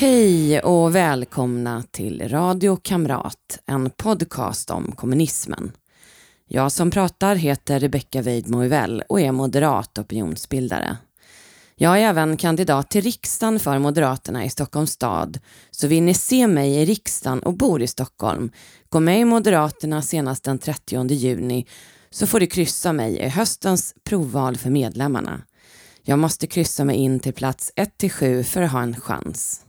Hej 0.00 0.60
och 0.60 0.94
välkomna 0.94 1.84
till 1.90 2.28
Radio 2.28 2.76
Kamrat, 2.76 3.58
en 3.66 3.90
podcast 3.90 4.70
om 4.70 4.92
kommunismen. 4.92 5.72
Jag 6.48 6.72
som 6.72 6.90
pratar 6.90 7.34
heter 7.34 7.80
Rebecka 7.80 8.22
Weidmo 8.22 8.58
och 9.08 9.20
är 9.20 9.32
moderat 9.32 9.98
opinionsbildare. 9.98 10.96
Jag 11.76 11.98
är 11.98 12.02
även 12.02 12.36
kandidat 12.36 12.90
till 12.90 13.02
riksdagen 13.02 13.60
för 13.60 13.78
Moderaterna 13.78 14.44
i 14.44 14.50
Stockholms 14.50 14.90
stad, 14.90 15.38
så 15.70 15.86
vill 15.86 16.02
ni 16.02 16.14
se 16.14 16.46
mig 16.46 16.74
i 16.74 16.84
riksdagen 16.84 17.40
och 17.40 17.56
bor 17.56 17.82
i 17.82 17.86
Stockholm, 17.86 18.50
gå 18.88 19.00
med 19.00 19.20
i 19.20 19.24
Moderaterna 19.24 20.02
senast 20.02 20.44
den 20.44 20.58
30 20.58 21.12
juni 21.12 21.66
så 22.10 22.26
får 22.26 22.40
du 22.40 22.46
kryssa 22.46 22.92
mig 22.92 23.18
i 23.18 23.28
höstens 23.28 23.94
provval 24.04 24.56
för 24.56 24.70
medlemmarna. 24.70 25.42
Jag 26.02 26.18
måste 26.18 26.46
kryssa 26.46 26.84
mig 26.84 26.96
in 26.96 27.20
till 27.20 27.34
plats 27.34 27.72
1-7 27.76 28.42
för 28.42 28.62
att 28.62 28.72
ha 28.72 28.82
en 28.82 29.00
chans. 29.00 29.64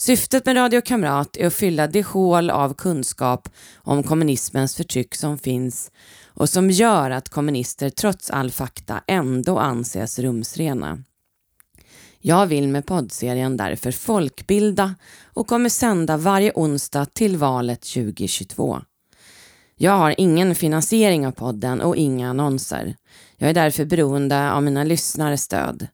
Syftet 0.00 0.46
med 0.46 0.56
Radio 0.56 0.80
Kamrat 0.80 1.36
är 1.36 1.46
att 1.46 1.54
fylla 1.54 1.86
det 1.86 2.06
hål 2.06 2.50
av 2.50 2.74
kunskap 2.74 3.48
om 3.76 4.02
kommunismens 4.02 4.76
förtryck 4.76 5.14
som 5.14 5.38
finns 5.38 5.90
och 6.26 6.48
som 6.48 6.70
gör 6.70 7.10
att 7.10 7.28
kommunister 7.28 7.90
trots 7.90 8.30
all 8.30 8.50
fakta 8.50 9.00
ändå 9.06 9.58
anses 9.58 10.18
rumsrena. 10.18 11.02
Jag 12.18 12.46
vill 12.46 12.68
med 12.68 12.86
poddserien 12.86 13.56
därför 13.56 13.90
folkbilda 13.90 14.94
och 15.24 15.46
kommer 15.46 15.68
sända 15.68 16.16
varje 16.16 16.52
onsdag 16.54 17.06
till 17.06 17.36
valet 17.36 17.80
2022. 17.80 18.80
Jag 19.76 19.92
har 19.92 20.14
ingen 20.18 20.54
finansiering 20.54 21.26
av 21.26 21.32
podden 21.32 21.80
och 21.80 21.96
inga 21.96 22.30
annonser. 22.30 22.96
Jag 23.36 23.50
är 23.50 23.54
därför 23.54 23.84
beroende 23.84 24.52
av 24.52 24.62
mina 24.62 24.84
lyssnares 24.84 25.42
stöd. 25.42 25.86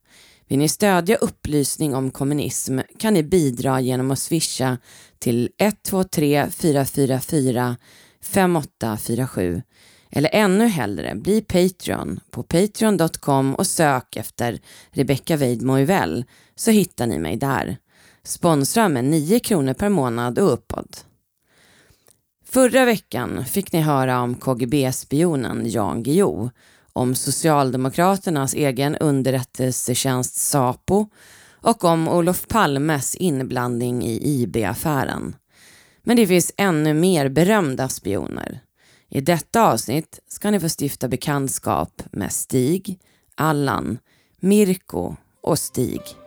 Vill 0.48 0.58
ni 0.58 0.68
stödja 0.68 1.16
upplysning 1.16 1.94
om 1.94 2.10
kommunism 2.10 2.78
kan 2.98 3.14
ni 3.14 3.22
bidra 3.22 3.80
genom 3.80 4.10
att 4.10 4.18
swisha 4.18 4.78
till 5.18 5.50
123 5.58 6.50
444 6.50 7.76
5847 8.22 9.62
eller 10.10 10.30
ännu 10.32 10.66
hellre 10.66 11.14
bli 11.14 11.40
Patreon 11.40 12.20
på 12.30 12.42
patreon.com 12.42 13.54
och 13.54 13.66
sök 13.66 14.16
efter 14.16 14.60
Rebecca 14.90 15.36
Weidmo 15.36 15.86
så 16.56 16.70
hittar 16.70 17.06
ni 17.06 17.18
mig 17.18 17.36
där. 17.36 17.76
Sponsra 18.22 18.88
med 18.88 19.04
9 19.04 19.40
kronor 19.40 19.74
per 19.74 19.88
månad 19.88 20.38
och 20.38 20.52
uppåt. 20.52 21.06
Förra 22.44 22.84
veckan 22.84 23.44
fick 23.44 23.72
ni 23.72 23.80
höra 23.80 24.20
om 24.20 24.34
KGB-spionen 24.34 25.70
Jan 25.70 26.02
Guillou, 26.02 26.50
om 26.96 27.14
Socialdemokraternas 27.14 28.54
egen 28.54 28.96
underrättelsetjänst 28.96 30.36
Sapo 30.36 31.06
och 31.60 31.84
om 31.84 32.08
Olof 32.08 32.48
Palmes 32.48 33.14
inblandning 33.14 34.02
i 34.04 34.20
IB-affären. 34.22 35.36
Men 36.02 36.16
det 36.16 36.26
finns 36.26 36.52
ännu 36.56 36.94
mer 36.94 37.28
berömda 37.28 37.88
spioner. 37.88 38.60
I 39.08 39.20
detta 39.20 39.72
avsnitt 39.72 40.18
ska 40.28 40.50
ni 40.50 40.60
få 40.60 40.68
stifta 40.80 41.08
bekantskap 41.08 42.02
med 42.12 42.32
Stig, 42.32 42.98
Allan, 43.34 43.98
Mirko 44.40 45.16
och 45.42 45.58
Stig. 45.58 46.25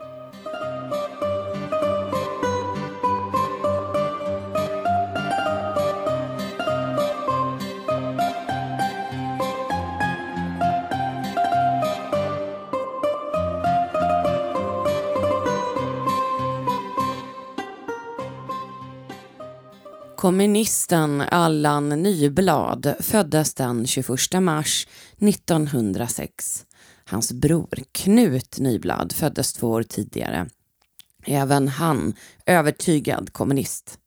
Kommunisten 20.30 21.22
Allan 21.22 21.90
Nyblad 21.90 22.96
föddes 23.00 23.54
den 23.54 23.88
21 23.88 24.10
mars 24.42 24.88
1906. 25.20 26.66
Hans 27.06 27.32
bror 27.32 27.80
Knut 27.92 28.60
Nyblad 28.60 29.14
föddes 29.14 29.54
två 29.54 29.68
år 29.68 29.84
tidigare. 29.84 30.50
Även 31.26 31.68
han 31.68 32.14
övertygad 32.46 33.34
kommunist. 33.34 34.00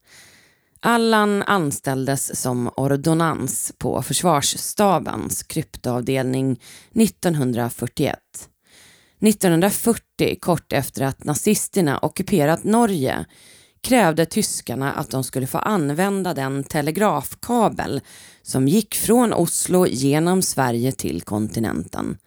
Allan 0.80 1.42
anställdes 1.42 2.40
som 2.40 2.70
ordonnans 2.76 3.72
på 3.78 4.02
Försvarsstabens 4.02 5.42
kryptoavdelning 5.42 6.60
1941. 6.94 8.18
1940, 9.20 10.38
kort 10.40 10.72
efter 10.72 11.02
att 11.02 11.24
nazisterna 11.24 11.98
ockuperat 11.98 12.64
Norge, 12.64 13.26
krävde 13.82 14.26
tyskarna 14.26 14.93
att 14.93 15.10
de 15.10 15.25
skulle 15.25 15.47
få 15.47 15.59
använda 15.59 16.34
den 16.34 16.65
telegrafkabel 16.65 18.00
som 18.43 18.69
gick 18.69 18.94
från 18.94 19.32
Oslo 19.32 19.87
genom 19.87 20.43
Sverige 20.43 20.93
till 20.93 21.22
kontinenten. 21.22 22.19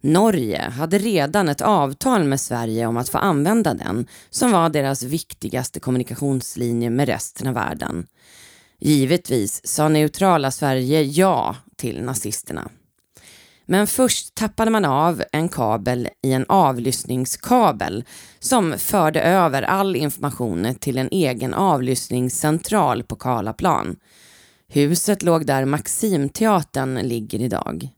Norge 0.00 0.62
hade 0.62 0.98
redan 0.98 1.48
ett 1.48 1.60
avtal 1.60 2.24
med 2.24 2.40
Sverige 2.40 2.86
om 2.86 2.96
att 2.96 3.08
få 3.08 3.18
använda 3.18 3.74
den 3.74 4.06
som 4.30 4.52
var 4.52 4.68
deras 4.68 5.02
viktigaste 5.02 5.80
kommunikationslinje 5.80 6.90
med 6.90 7.08
resten 7.08 7.46
av 7.46 7.54
världen. 7.54 8.06
Givetvis 8.80 9.66
sa 9.66 9.88
neutrala 9.88 10.50
Sverige 10.50 11.02
ja 11.02 11.56
till 11.76 12.02
nazisterna. 12.02 12.70
Men 13.70 13.86
först 13.86 14.34
tappade 14.34 14.70
man 14.70 14.84
av 14.84 15.22
en 15.32 15.48
kabel 15.48 16.08
i 16.22 16.32
en 16.32 16.44
avlyssningskabel 16.48 18.04
som 18.38 18.78
förde 18.78 19.20
över 19.20 19.62
all 19.62 19.96
information 19.96 20.74
till 20.80 20.98
en 20.98 21.08
egen 21.10 21.54
avlyssningscentral 21.54 23.02
på 23.02 23.16
Karlaplan. 23.16 23.96
Huset 24.68 25.22
låg 25.22 25.46
där 25.46 25.64
Maximteatern 25.64 26.94
ligger 26.94 27.40
idag. 27.40 27.88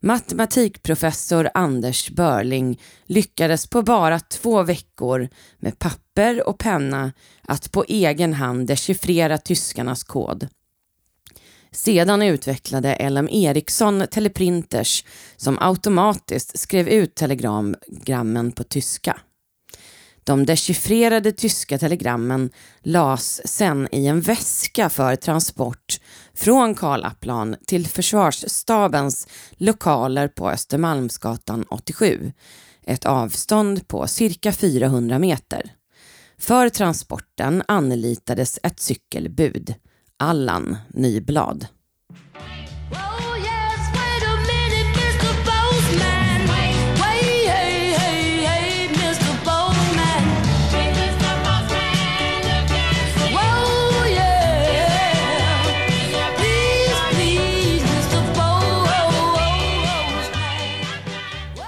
Matematikprofessor 0.00 1.50
Anders 1.54 2.10
Börling 2.10 2.80
lyckades 3.06 3.66
på 3.66 3.82
bara 3.82 4.20
två 4.20 4.62
veckor 4.62 5.28
med 5.58 5.78
papper 5.78 6.48
och 6.48 6.58
penna 6.58 7.12
att 7.42 7.72
på 7.72 7.84
egen 7.88 8.34
hand 8.34 8.66
dechiffrera 8.66 9.38
tyskarnas 9.38 10.04
kod. 10.04 10.48
Sedan 11.72 12.22
utvecklade 12.22 13.10
LM 13.10 13.28
Ericsson 13.28 14.06
teleprinters 14.10 15.04
som 15.36 15.58
automatiskt 15.58 16.58
skrev 16.58 16.88
ut 16.88 17.14
telegrammen 17.14 18.52
på 18.52 18.64
tyska. 18.64 19.20
De 20.24 20.46
dechiffrerade 20.46 21.32
tyska 21.32 21.78
telegrammen 21.78 22.50
las 22.82 23.40
sen 23.44 23.88
i 23.92 24.06
en 24.06 24.20
väska 24.20 24.88
för 24.88 25.16
transport 25.16 26.00
från 26.34 26.74
Karlaplan 26.74 27.56
till 27.66 27.86
Försvarsstabens 27.86 29.28
lokaler 29.52 30.28
på 30.28 30.50
Östermalmsgatan 30.50 31.64
87, 31.70 32.32
ett 32.84 33.06
avstånd 33.06 33.88
på 33.88 34.06
cirka 34.06 34.52
400 34.52 35.18
meter. 35.18 35.72
För 36.38 36.68
transporten 36.68 37.62
anlitades 37.68 38.58
ett 38.62 38.80
cykelbud. 38.80 39.74
Allan 40.22 40.76
Nyblad. 40.88 41.66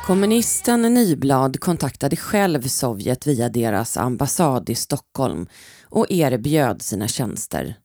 Kommunisten 0.06 0.82
Nyblad 0.82 1.60
kontaktade 1.60 2.16
själv 2.16 2.62
Sovjet 2.62 3.26
via 3.26 3.48
deras 3.48 3.96
ambassad 3.96 4.70
i 4.70 4.74
Stockholm 4.74 5.46
och 5.84 6.06
erbjöd 6.10 6.82
sina 6.82 7.08
tjänster. 7.08 7.76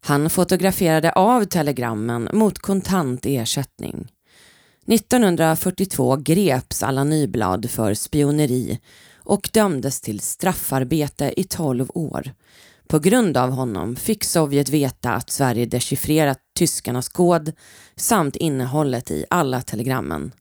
Han 0.00 0.30
fotograferade 0.30 1.12
av 1.12 1.44
telegrammen 1.44 2.28
mot 2.32 2.58
kontant 2.58 3.26
ersättning. 3.26 4.12
1942 4.86 6.16
greps 6.16 6.82
Allan 6.82 7.10
Nyblad 7.10 7.70
för 7.70 7.94
spioneri 7.94 8.80
och 9.16 9.50
dömdes 9.52 10.00
till 10.00 10.20
straffarbete 10.20 11.34
i 11.36 11.44
12 11.44 11.90
år. 11.94 12.32
På 12.88 12.98
grund 12.98 13.36
av 13.36 13.50
honom 13.50 13.96
fick 13.96 14.24
Sovjet 14.24 14.68
veta 14.68 15.12
att 15.12 15.30
Sverige 15.30 15.66
dechiffrerat 15.66 16.38
tyskarnas 16.58 17.08
kod 17.08 17.52
samt 17.96 18.36
innehållet 18.36 19.10
i 19.10 19.24
alla 19.30 19.62
telegrammen. 19.62 20.32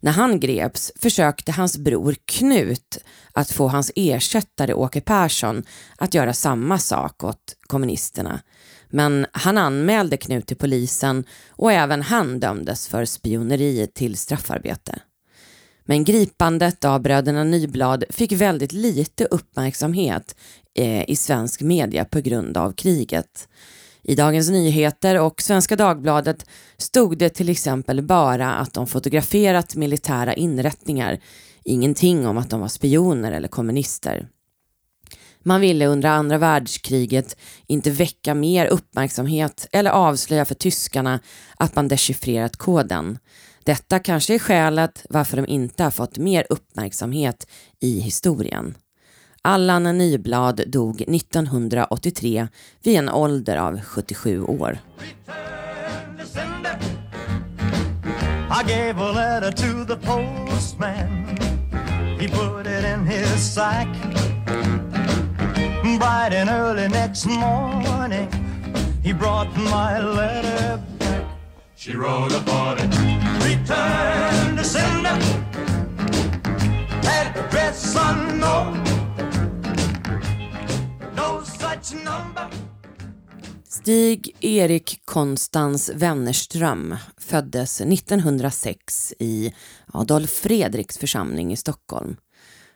När 0.00 0.12
han 0.12 0.40
greps 0.40 0.92
försökte 1.00 1.52
hans 1.52 1.78
bror 1.78 2.16
Knut 2.24 2.98
att 3.32 3.50
få 3.50 3.68
hans 3.68 3.92
ersättare 3.96 4.74
Åke 4.74 5.00
Persson 5.00 5.62
att 5.96 6.14
göra 6.14 6.32
samma 6.32 6.78
sak 6.78 7.24
åt 7.24 7.56
kommunisterna. 7.66 8.40
Men 8.92 9.26
han 9.32 9.58
anmälde 9.58 10.16
Knut 10.16 10.46
till 10.46 10.56
polisen 10.56 11.24
och 11.50 11.72
även 11.72 12.02
han 12.02 12.40
dömdes 12.40 12.88
för 12.88 13.04
spioneri 13.04 13.88
till 13.94 14.16
straffarbete. 14.16 14.98
Men 15.84 16.04
gripandet 16.04 16.84
av 16.84 17.00
bröderna 17.00 17.44
Nyblad 17.44 18.04
fick 18.10 18.32
väldigt 18.32 18.72
lite 18.72 19.24
uppmärksamhet 19.24 20.36
eh, 20.78 21.10
i 21.10 21.16
svensk 21.16 21.60
media 21.60 22.04
på 22.04 22.20
grund 22.20 22.56
av 22.56 22.72
kriget. 22.72 23.48
I 24.02 24.14
Dagens 24.14 24.50
Nyheter 24.50 25.20
och 25.20 25.42
Svenska 25.42 25.76
Dagbladet 25.76 26.46
stod 26.76 27.18
det 27.18 27.28
till 27.28 27.48
exempel 27.48 28.02
bara 28.02 28.54
att 28.54 28.74
de 28.74 28.86
fotograferat 28.86 29.76
militära 29.76 30.34
inrättningar, 30.34 31.18
ingenting 31.64 32.26
om 32.26 32.38
att 32.38 32.50
de 32.50 32.60
var 32.60 32.68
spioner 32.68 33.32
eller 33.32 33.48
kommunister. 33.48 34.28
Man 35.42 35.60
ville 35.60 35.86
under 35.86 36.08
andra 36.08 36.38
världskriget 36.38 37.36
inte 37.66 37.90
väcka 37.90 38.34
mer 38.34 38.66
uppmärksamhet 38.66 39.66
eller 39.72 39.90
avslöja 39.90 40.44
för 40.44 40.54
tyskarna 40.54 41.20
att 41.56 41.76
man 41.76 41.88
dechiffrerat 41.88 42.56
koden. 42.56 43.18
Detta 43.64 43.98
kanske 43.98 44.34
är 44.34 44.38
skälet 44.38 45.06
varför 45.10 45.36
de 45.36 45.46
inte 45.46 45.84
har 45.84 45.90
fått 45.90 46.18
mer 46.18 46.46
uppmärksamhet 46.50 47.46
i 47.80 48.00
historien. 48.00 48.74
Allan 49.42 49.98
Nyblad 49.98 50.62
dog 50.66 51.00
1983 51.00 52.48
vid 52.82 52.96
en 52.96 53.08
ålder 53.08 53.56
av 53.56 53.80
77 53.80 54.42
år. 54.42 54.78
I 58.60 58.64
gave 58.68 58.98
a 58.98 59.12
letter 59.12 59.50
to 59.50 59.84
the 59.86 59.96
postman 60.06 61.38
He 62.20 62.28
put 62.28 62.66
it 62.66 62.84
in 62.84 63.06
his 63.06 63.54
sack 63.54 64.11
Bright 65.98 66.32
and 66.34 66.48
early 66.50 66.88
next 66.88 67.26
morning. 67.26 68.28
He 69.02 69.12
brought 69.12 69.56
my 69.56 70.00
letter 70.00 70.80
back. 70.98 71.24
She 71.76 71.92
wrote 71.92 72.32
upon 72.32 72.78
it. 72.78 72.94
Return 73.44 74.56
to 74.56 74.64
sender. 74.64 75.18
Address 77.04 77.96
unknown. 77.96 78.84
No 81.16 81.42
such 81.44 81.94
number. 81.94 82.50
Stig 83.68 84.36
Erik 84.40 85.00
Konstans 85.04 85.90
Wennerström 85.94 86.96
föddes 87.18 87.80
1906 87.80 89.14
i 89.18 89.52
Adolf 89.92 90.30
Fredriks 90.30 90.98
församling 90.98 91.52
i 91.52 91.56
Stockholm. 91.56 92.16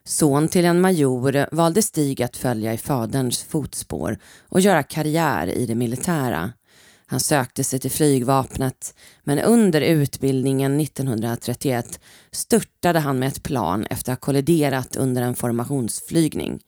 Son 0.09 0.49
till 0.49 0.65
en 0.65 0.81
major 0.81 1.55
valde 1.55 1.83
Stig 1.83 2.23
att 2.23 2.37
följa 2.37 2.73
i 2.73 2.79
faderns 2.79 3.43
fotspår 3.43 4.19
och 4.49 4.61
göra 4.61 4.83
karriär 4.83 5.47
i 5.47 5.67
det 5.67 5.75
militära. 5.75 6.53
Han 7.07 7.21
sökte 7.21 7.65
sig 7.65 7.79
till 7.79 7.91
flygvapnet 7.91 8.95
men 9.25 9.39
under 9.39 9.81
utbildningen 9.81 10.81
1931 10.81 12.01
störtade 12.31 12.99
han 12.99 13.19
med 13.19 13.29
ett 13.29 13.43
plan 13.43 13.87
efter 13.91 14.13
att 14.13 14.19
ha 14.19 14.27
kolliderat 14.27 14.97
under 14.97 15.23
en 15.23 15.35
formationsflygning. 15.35 16.61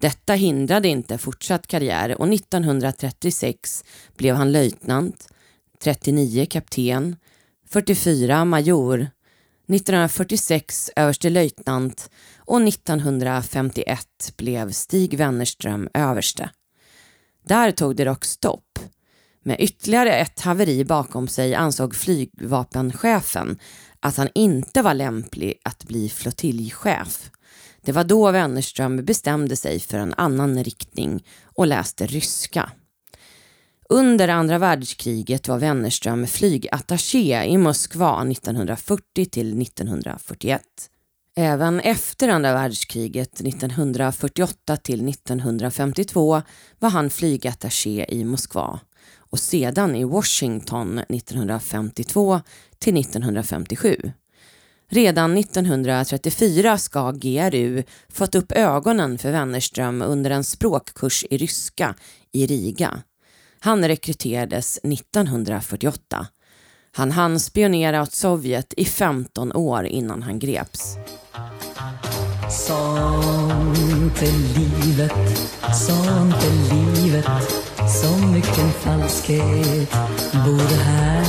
Detta 0.00 0.34
hindrade 0.34 0.88
inte 0.88 1.18
fortsatt 1.18 1.66
karriär 1.66 2.20
och 2.20 2.28
1936 2.28 3.84
blev 4.16 4.34
han 4.34 4.52
löjtnant, 4.52 5.28
39 5.82 6.46
kapten, 6.50 7.16
44 7.68 8.44
major, 8.44 9.10
1946 9.68 10.90
överstelöjtnant 10.96 12.10
och 12.38 12.62
1951 12.62 14.32
blev 14.36 14.72
Stig 14.72 15.18
Wennerström 15.18 15.88
överste. 15.94 16.50
Där 17.46 17.70
tog 17.70 17.96
det 17.96 18.04
dock 18.04 18.24
stopp. 18.24 18.78
Med 19.42 19.60
ytterligare 19.60 20.14
ett 20.14 20.40
haveri 20.40 20.84
bakom 20.84 21.28
sig 21.28 21.54
ansåg 21.54 21.94
flygvapenchefen 21.94 23.58
att 24.00 24.16
han 24.16 24.28
inte 24.34 24.82
var 24.82 24.94
lämplig 24.94 25.54
att 25.64 25.84
bli 25.84 26.08
flottiljchef. 26.08 27.30
Det 27.82 27.92
var 27.92 28.04
då 28.04 28.30
Wennerström 28.30 29.04
bestämde 29.04 29.56
sig 29.56 29.80
för 29.80 29.98
en 29.98 30.14
annan 30.16 30.64
riktning 30.64 31.24
och 31.44 31.66
läste 31.66 32.06
ryska. 32.06 32.70
Under 33.88 34.28
andra 34.28 34.58
världskriget 34.58 35.48
var 35.48 35.58
Wennerström 35.58 36.26
flygattaché 36.26 37.44
i 37.44 37.58
Moskva 37.58 38.30
1940 38.30 39.24
till 39.24 39.62
1941. 39.62 40.62
Även 41.36 41.80
efter 41.80 42.28
andra 42.28 42.52
världskriget 42.52 43.40
1948 43.40 44.76
till 44.76 45.08
1952 45.08 46.42
var 46.78 46.90
han 46.90 47.10
flygattaché 47.10 48.06
i 48.08 48.24
Moskva 48.24 48.80
och 49.18 49.38
sedan 49.38 49.96
i 49.96 50.04
Washington 50.04 50.98
1952 50.98 52.40
till 52.78 52.96
1957. 52.96 54.12
Redan 54.88 55.38
1934 55.38 56.78
ska 56.78 57.10
GRU 57.10 57.82
fått 58.08 58.34
upp 58.34 58.52
ögonen 58.52 59.18
för 59.18 59.32
Wennerström 59.32 60.02
under 60.02 60.30
en 60.30 60.44
språkkurs 60.44 61.24
i 61.30 61.36
ryska 61.36 61.94
i 62.32 62.46
Riga. 62.46 63.02
Han 63.64 63.88
rekryterades 63.88 64.78
1948. 64.82 66.26
Han 66.96 67.10
hann 67.10 67.40
spionera 67.40 68.02
åt 68.02 68.12
Sovjet 68.12 68.74
i 68.76 68.84
15 68.84 69.52
år 69.52 69.84
innan 69.84 70.22
han 70.22 70.38
greps. 70.38 70.96
Sånt 72.50 74.22
är 74.22 74.58
livet, 74.58 75.12
sånt 75.86 76.44
är 76.44 76.74
livet 76.74 77.26
Så 78.00 78.26
mycken 78.26 78.72
falskhet 78.72 79.92
bor 80.32 80.76
här 80.84 81.24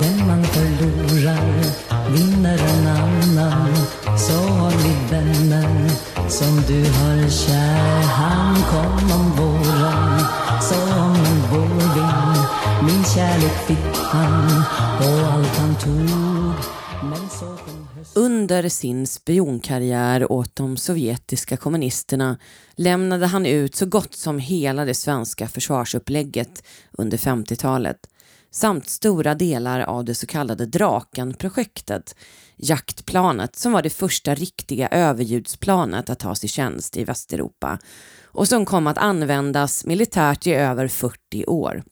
Den 0.00 0.26
man 0.26 0.44
förlorar 0.44 1.64
vinner 2.10 2.58
en 2.58 2.86
annan 2.86 3.76
Så 4.18 4.32
har 4.32 4.70
vi 4.70 5.10
vännen 5.10 5.90
som 6.28 6.62
du 6.68 6.80
har 6.80 7.30
kär 7.30 8.02
Han 8.02 8.54
kom 8.54 9.20
om 9.20 9.36
kärlek 13.16 13.66
fick 13.66 13.96
han 13.96 14.62
och 15.00 15.32
allt 15.32 15.46
han 15.46 15.78
tog 15.78 16.54
under 18.14 18.68
sin 18.68 19.06
spionkarriär 19.06 20.32
åt 20.32 20.56
de 20.56 20.76
sovjetiska 20.76 21.56
kommunisterna 21.56 22.38
lämnade 22.76 23.26
han 23.26 23.46
ut 23.46 23.74
så 23.74 23.86
gott 23.86 24.14
som 24.14 24.38
hela 24.38 24.84
det 24.84 24.94
svenska 24.94 25.48
försvarsupplägget 25.48 26.62
under 26.92 27.18
50-talet 27.18 27.96
samt 28.50 28.88
stora 28.88 29.34
delar 29.34 29.80
av 29.80 30.04
det 30.04 30.14
så 30.14 30.26
kallade 30.26 30.66
Draken-projektet, 30.66 32.16
jaktplanet 32.56 33.56
som 33.56 33.72
var 33.72 33.82
det 33.82 33.90
första 33.90 34.34
riktiga 34.34 34.88
överljudsplanet 34.88 36.10
att 36.10 36.18
tas 36.18 36.44
i 36.44 36.48
tjänst 36.48 36.96
i 36.96 37.04
Västeuropa 37.04 37.78
och 38.24 38.48
som 38.48 38.64
kom 38.64 38.86
att 38.86 38.98
användas 38.98 39.86
militärt 39.86 40.46
i 40.46 40.52
över 40.54 40.88
40 40.88 41.46
år. 41.46 41.82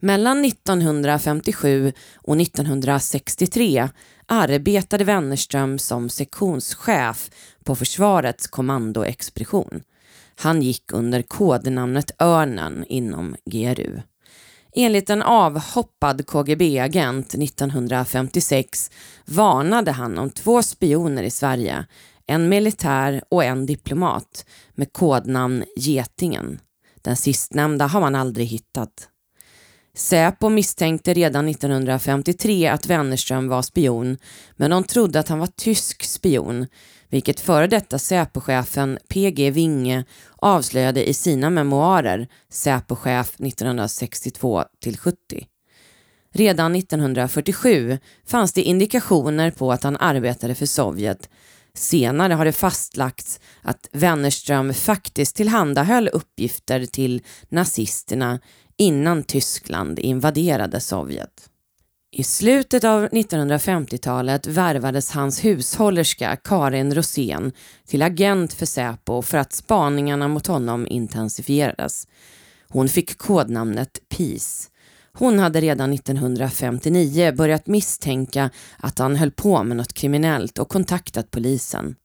Mellan 0.00 0.44
1957 0.44 1.92
och 2.16 2.40
1963 2.40 3.88
arbetade 4.26 5.04
Wennerström 5.04 5.78
som 5.78 6.08
sektionschef 6.08 7.30
på 7.64 7.76
Försvarets 7.76 8.46
kommandoexpedition. 8.46 9.82
Han 10.36 10.62
gick 10.62 10.92
under 10.92 11.22
kodnamnet 11.22 12.22
Örnen 12.22 12.84
inom 12.88 13.36
GRU. 13.44 14.00
Enligt 14.78 15.10
en 15.10 15.22
avhoppad 15.22 16.26
KGB-agent 16.26 17.34
1956 17.34 18.90
varnade 19.24 19.92
han 19.92 20.18
om 20.18 20.30
två 20.30 20.62
spioner 20.62 21.22
i 21.22 21.30
Sverige, 21.30 21.86
en 22.26 22.48
militär 22.48 23.22
och 23.28 23.44
en 23.44 23.66
diplomat 23.66 24.46
med 24.74 24.92
kodnamn 24.92 25.64
Getingen. 25.76 26.60
Den 27.02 27.16
sistnämnda 27.16 27.86
har 27.86 28.00
man 28.00 28.14
aldrig 28.14 28.46
hittat. 28.46 29.08
Säpo 29.96 30.48
misstänkte 30.48 31.14
redan 31.14 31.48
1953 31.48 32.66
att 32.66 32.86
Wennerström 32.86 33.48
var 33.48 33.62
spion, 33.62 34.18
men 34.56 34.70
de 34.70 34.84
trodde 34.84 35.20
att 35.20 35.28
han 35.28 35.38
var 35.38 35.46
tysk 35.46 36.02
spion, 36.02 36.66
vilket 37.08 37.40
före 37.40 37.66
detta 37.66 37.98
Säpochefen 37.98 38.98
PG 39.08 39.50
Winge 39.50 40.04
avslöjade 40.36 41.08
i 41.08 41.14
sina 41.14 41.50
memoarer 41.50 42.28
Säpochef 42.48 43.34
1962 43.40 44.64
70. 44.98 45.16
Redan 46.32 46.76
1947 46.76 47.98
fanns 48.26 48.52
det 48.52 48.62
indikationer 48.62 49.50
på 49.50 49.72
att 49.72 49.82
han 49.82 49.96
arbetade 49.96 50.54
för 50.54 50.66
Sovjet. 50.66 51.28
Senare 51.74 52.32
har 52.32 52.44
det 52.44 52.52
fastlagts 52.52 53.40
att 53.62 53.88
Wennerström 53.92 54.74
faktiskt 54.74 55.36
tillhandahöll 55.36 56.08
uppgifter 56.08 56.86
till 56.86 57.22
nazisterna 57.48 58.38
innan 58.78 59.22
Tyskland 59.22 59.98
invaderade 59.98 60.80
Sovjet. 60.80 61.50
I 62.12 62.22
slutet 62.22 62.84
av 62.84 63.08
1950-talet 63.08 64.46
värvades 64.46 65.10
hans 65.10 65.44
hushållerska 65.44 66.36
Karin 66.36 66.94
Rosén 66.94 67.52
till 67.86 68.02
agent 68.02 68.52
för 68.52 68.66
Säpo 68.66 69.22
för 69.22 69.38
att 69.38 69.52
spaningarna 69.52 70.28
mot 70.28 70.46
honom 70.46 70.86
intensifierades. 70.90 72.08
Hon 72.68 72.88
fick 72.88 73.18
kodnamnet 73.18 74.00
Peace. 74.08 74.68
Hon 75.12 75.38
hade 75.38 75.60
redan 75.60 75.92
1959 75.92 77.32
börjat 77.32 77.66
misstänka 77.66 78.50
att 78.76 78.98
han 78.98 79.16
höll 79.16 79.30
på 79.30 79.62
med 79.62 79.76
något 79.76 79.92
kriminellt 79.92 80.58
och 80.58 80.68
kontaktat 80.68 81.30
polisen. 81.30 81.96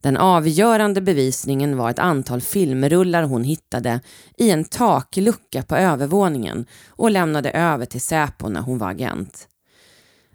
Den 0.00 0.16
avgörande 0.16 1.00
bevisningen 1.00 1.76
var 1.76 1.90
ett 1.90 1.98
antal 1.98 2.40
filmrullar 2.40 3.22
hon 3.22 3.44
hittade 3.44 4.00
i 4.36 4.50
en 4.50 4.64
taklucka 4.64 5.62
på 5.62 5.76
övervåningen 5.76 6.66
och 6.88 7.10
lämnade 7.10 7.50
över 7.50 7.86
till 7.86 8.00
Säpo 8.00 8.48
när 8.48 8.60
hon 8.60 8.78
var 8.78 8.90
agent. 8.90 9.48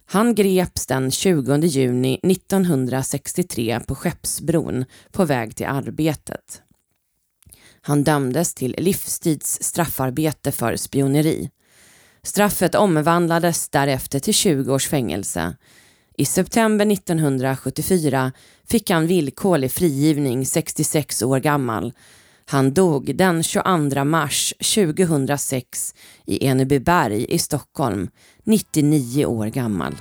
Han 0.06 0.36
greps 0.36 0.88
den 0.88 1.12
20 1.12 1.58
juni 1.58 2.20
1963 2.24 3.80
på 3.88 3.96
Skeppsbron 3.96 4.86
på 5.12 5.26
väg 5.26 5.56
till 5.56 5.66
arbetet. 5.66 6.62
Han 7.82 8.04
dömdes 8.04 8.54
till 8.54 8.76
livstids 8.78 9.64
straffarbete 9.64 10.52
för 10.52 10.76
spioneri. 10.76 11.50
Straffet 12.24 12.76
omvandlades 12.76 13.70
därefter 13.70 14.20
till 14.20 14.34
20 14.34 14.74
års 14.74 14.88
fängelse. 14.88 15.56
I 16.18 16.26
september 16.26 16.86
1974 16.86 18.32
fick 18.70 18.90
han 18.90 19.08
villkorlig 19.08 19.72
frigivning 19.72 20.46
66 20.46 21.24
år 21.24 21.40
gammal. 21.40 21.94
Han 22.46 22.74
dog 22.74 23.16
den 23.16 23.44
22 23.44 24.04
mars 24.04 24.54
2006 24.60 25.96
i 26.26 26.48
Enebyberg 26.48 27.26
i 27.30 27.38
Stockholm, 27.38 28.10
99 28.44 29.26
år 29.26 29.48
gammal. 29.48 29.96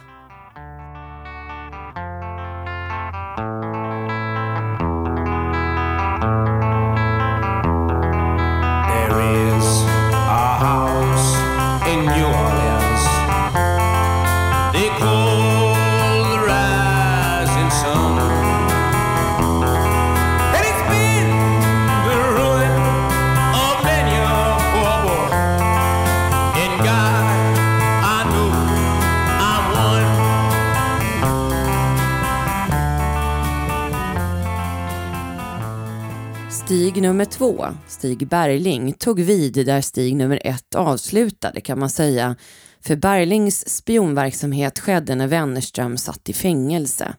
Stig 36.65 37.03
nummer 37.03 37.25
två, 37.25 37.67
Stig 37.89 38.29
Bergling, 38.29 38.93
tog 38.93 39.21
vid 39.21 39.67
där 39.67 39.81
Stig 39.81 40.17
nummer 40.17 40.41
ett 40.45 40.75
avslutade 40.75 41.61
kan 41.61 41.79
man 41.79 41.91
säga. 41.91 42.37
För 42.81 42.97
Berglings 42.97 43.69
spionverksamhet 43.69 44.79
skedde 44.79 45.15
när 45.15 45.27
Wennerström 45.27 45.97
satt 45.97 46.29
i 46.29 46.33
fängelse. 46.33 47.15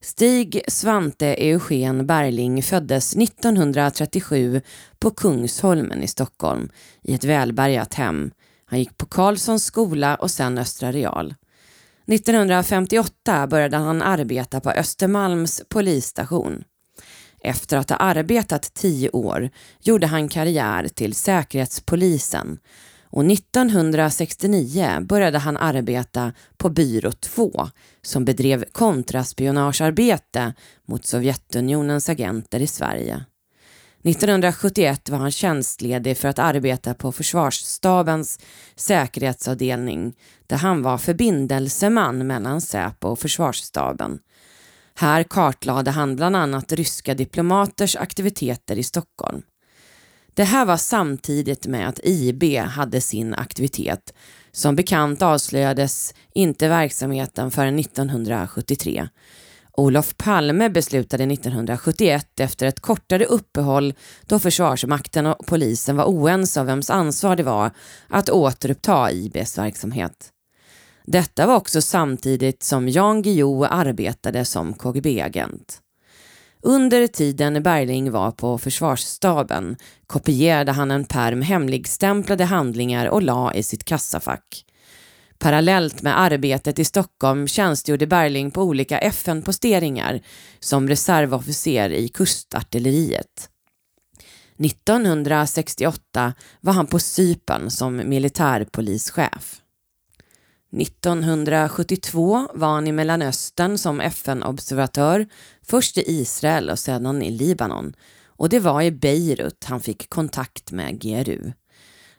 Stig 0.00 0.62
Svante 0.68 1.26
Eugen 1.26 2.06
Bergling 2.06 2.62
föddes 2.62 3.16
1937 3.16 4.60
på 4.98 5.10
Kungsholmen 5.10 6.02
i 6.02 6.08
Stockholm 6.08 6.70
i 7.02 7.14
ett 7.14 7.24
välbärgat 7.24 7.94
hem. 7.94 8.30
Han 8.64 8.78
gick 8.78 8.98
på 8.98 9.06
Karlssons 9.06 9.64
skola 9.64 10.16
och 10.16 10.30
sen 10.30 10.58
Östra 10.58 10.92
Real. 10.92 11.34
1958 12.06 13.46
började 13.46 13.76
han 13.76 14.02
arbeta 14.02 14.60
på 14.60 14.70
Östermalms 14.70 15.62
polisstation. 15.68 16.64
Efter 17.44 17.76
att 17.76 17.90
ha 17.90 17.96
arbetat 17.96 18.74
tio 18.74 19.10
år 19.10 19.50
gjorde 19.80 20.06
han 20.06 20.28
karriär 20.28 20.88
till 20.88 21.14
Säkerhetspolisen 21.14 22.58
och 23.12 23.24
1969 23.24 25.00
började 25.00 25.38
han 25.38 25.56
arbeta 25.56 26.32
på 26.56 26.68
byrå 26.68 27.12
2 27.12 27.68
som 28.02 28.24
bedrev 28.24 28.64
kontraspionagearbete 28.72 30.54
mot 30.88 31.06
Sovjetunionens 31.06 32.08
agenter 32.08 32.60
i 32.60 32.66
Sverige. 32.66 33.24
1971 34.04 35.08
var 35.08 35.18
han 35.18 35.30
tjänstledig 35.30 36.18
för 36.18 36.28
att 36.28 36.38
arbeta 36.38 36.94
på 36.94 37.12
Försvarsstabens 37.12 38.40
säkerhetsavdelning 38.76 40.14
där 40.46 40.56
han 40.56 40.82
var 40.82 40.98
förbindelseman 40.98 42.26
mellan 42.26 42.60
Säpo 42.60 43.08
och 43.08 43.18
Försvarsstaben 43.18 44.18
här 44.94 45.22
kartlade 45.22 45.90
han 45.90 46.16
bland 46.16 46.36
annat 46.36 46.72
ryska 46.72 47.14
diplomaters 47.14 47.96
aktiviteter 47.96 48.78
i 48.78 48.82
Stockholm. 48.82 49.42
Det 50.34 50.44
här 50.44 50.64
var 50.64 50.76
samtidigt 50.76 51.66
med 51.66 51.88
att 51.88 52.00
IB 52.04 52.58
hade 52.58 53.00
sin 53.00 53.34
aktivitet. 53.34 54.14
Som 54.52 54.76
bekant 54.76 55.22
avslöjades 55.22 56.14
inte 56.34 56.68
verksamheten 56.68 57.50
förrän 57.50 57.78
1973. 57.78 59.08
Olof 59.72 60.16
Palme 60.16 60.68
beslutade 60.68 61.24
1971 61.24 62.40
efter 62.40 62.66
ett 62.66 62.80
kortare 62.80 63.24
uppehåll 63.24 63.94
då 64.22 64.38
Försvarsmakten 64.38 65.26
och 65.26 65.46
polisen 65.46 65.96
var 65.96 66.04
oense 66.04 66.60
om 66.60 66.66
vems 66.66 66.90
ansvar 66.90 67.36
det 67.36 67.42
var 67.42 67.70
att 68.08 68.30
återuppta 68.30 69.12
IBs 69.12 69.58
verksamhet. 69.58 70.31
Detta 71.04 71.46
var 71.46 71.56
också 71.56 71.82
samtidigt 71.82 72.62
som 72.62 72.88
Jan 72.88 73.22
Guillou 73.22 73.64
arbetade 73.64 74.44
som 74.44 74.74
KGB-agent. 74.74 75.78
Under 76.64 77.06
tiden 77.06 77.62
Bergling 77.62 78.10
var 78.10 78.30
på 78.30 78.58
försvarsstaben 78.58 79.76
kopierade 80.06 80.72
han 80.72 80.90
en 80.90 81.04
perm 81.04 81.42
hemligstämplade 81.42 82.44
handlingar 82.44 83.06
och 83.06 83.22
la 83.22 83.54
i 83.54 83.62
sitt 83.62 83.84
kassafack. 83.84 84.64
Parallellt 85.38 86.02
med 86.02 86.20
arbetet 86.20 86.78
i 86.78 86.84
Stockholm 86.84 87.48
tjänstgjorde 87.48 88.06
Bergling 88.06 88.50
på 88.50 88.62
olika 88.62 88.98
FN-posteringar 88.98 90.20
som 90.60 90.88
reservofficer 90.88 91.90
i 91.90 92.08
kustartilleriet. 92.08 93.48
1968 94.58 96.34
var 96.60 96.72
han 96.72 96.86
på 96.86 96.98
Sypen 96.98 97.70
som 97.70 97.96
militärpolischef. 97.96 99.61
1972 100.80 102.48
var 102.54 102.68
han 102.68 102.86
i 102.86 102.92
Mellanöstern 102.92 103.78
som 103.78 104.00
FN-observatör, 104.00 105.26
först 105.62 105.98
i 105.98 106.02
Israel 106.06 106.70
och 106.70 106.78
sedan 106.78 107.22
i 107.22 107.30
Libanon. 107.30 107.94
Och 108.26 108.48
det 108.48 108.60
var 108.60 108.82
i 108.82 108.90
Beirut 108.90 109.64
han 109.64 109.80
fick 109.80 110.10
kontakt 110.10 110.72
med 110.72 111.00
GRU. 111.00 111.52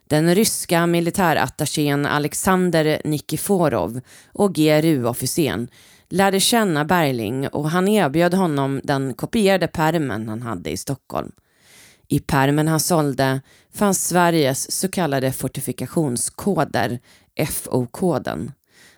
Den 0.08 0.36
ryska 0.36 0.88
militärattachén 0.88 2.06
Alexander 2.06 3.02
Nikiforov 3.06 4.02
och 4.34 4.56
GRU-officeren 4.56 5.68
lärde 6.10 6.40
känna 6.40 6.86
Bergling 6.86 7.48
och 7.48 7.70
han 7.70 7.88
erbjöd 7.88 8.34
honom 8.34 8.82
den 8.84 9.14
kopierade 9.14 9.68
permen 9.68 10.30
han 10.30 10.42
hade 10.42 10.70
i 10.70 10.78
Stockholm. 10.78 11.32
I 12.08 12.20
permen 12.20 12.68
han 12.68 12.80
sålde 12.80 13.42
fanns 13.74 14.08
Sveriges 14.08 14.72
så 14.72 14.90
kallade 14.90 15.32
fortifikationskoder, 15.32 17.00
FO-koden. 17.50 18.52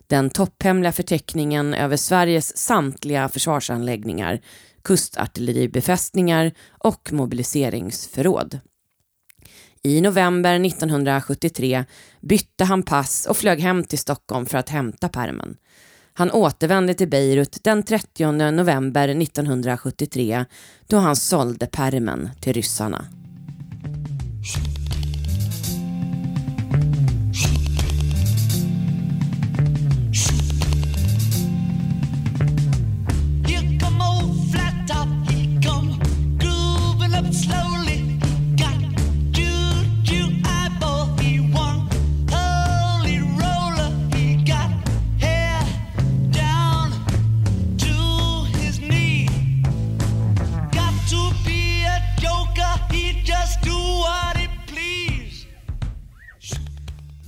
Den 0.07 0.29
topphemliga 0.29 0.91
förteckningen 0.91 1.73
över 1.73 1.97
Sveriges 1.97 2.57
samtliga 2.57 3.29
försvarsanläggningar, 3.29 4.39
kustartilleribefästningar 4.83 6.51
och 6.69 7.13
mobiliseringsförråd. 7.13 8.59
I 9.83 10.01
november 10.01 10.65
1973 10.65 11.85
bytte 12.21 12.63
han 12.63 12.83
pass 12.83 13.25
och 13.25 13.37
flög 13.37 13.59
hem 13.59 13.83
till 13.83 13.99
Stockholm 13.99 14.45
för 14.45 14.57
att 14.57 14.69
hämta 14.69 15.09
permen. 15.09 15.57
Han 16.13 16.31
återvände 16.31 16.93
till 16.93 17.09
Beirut 17.09 17.63
den 17.63 17.83
30 17.83 18.31
november 18.31 19.09
1973 19.09 20.45
då 20.87 20.97
han 20.97 21.15
sålde 21.15 21.67
permen 21.67 22.29
till 22.41 22.53
ryssarna. 22.53 23.05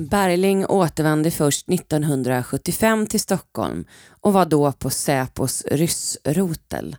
Bergling 0.09 0.65
återvände 0.65 1.31
först 1.31 1.69
1975 1.69 3.07
till 3.07 3.19
Stockholm 3.19 3.85
och 4.21 4.33
var 4.33 4.45
då 4.45 4.71
på 4.71 4.89
Säpos 4.89 5.65
ryssrotel. 5.71 6.95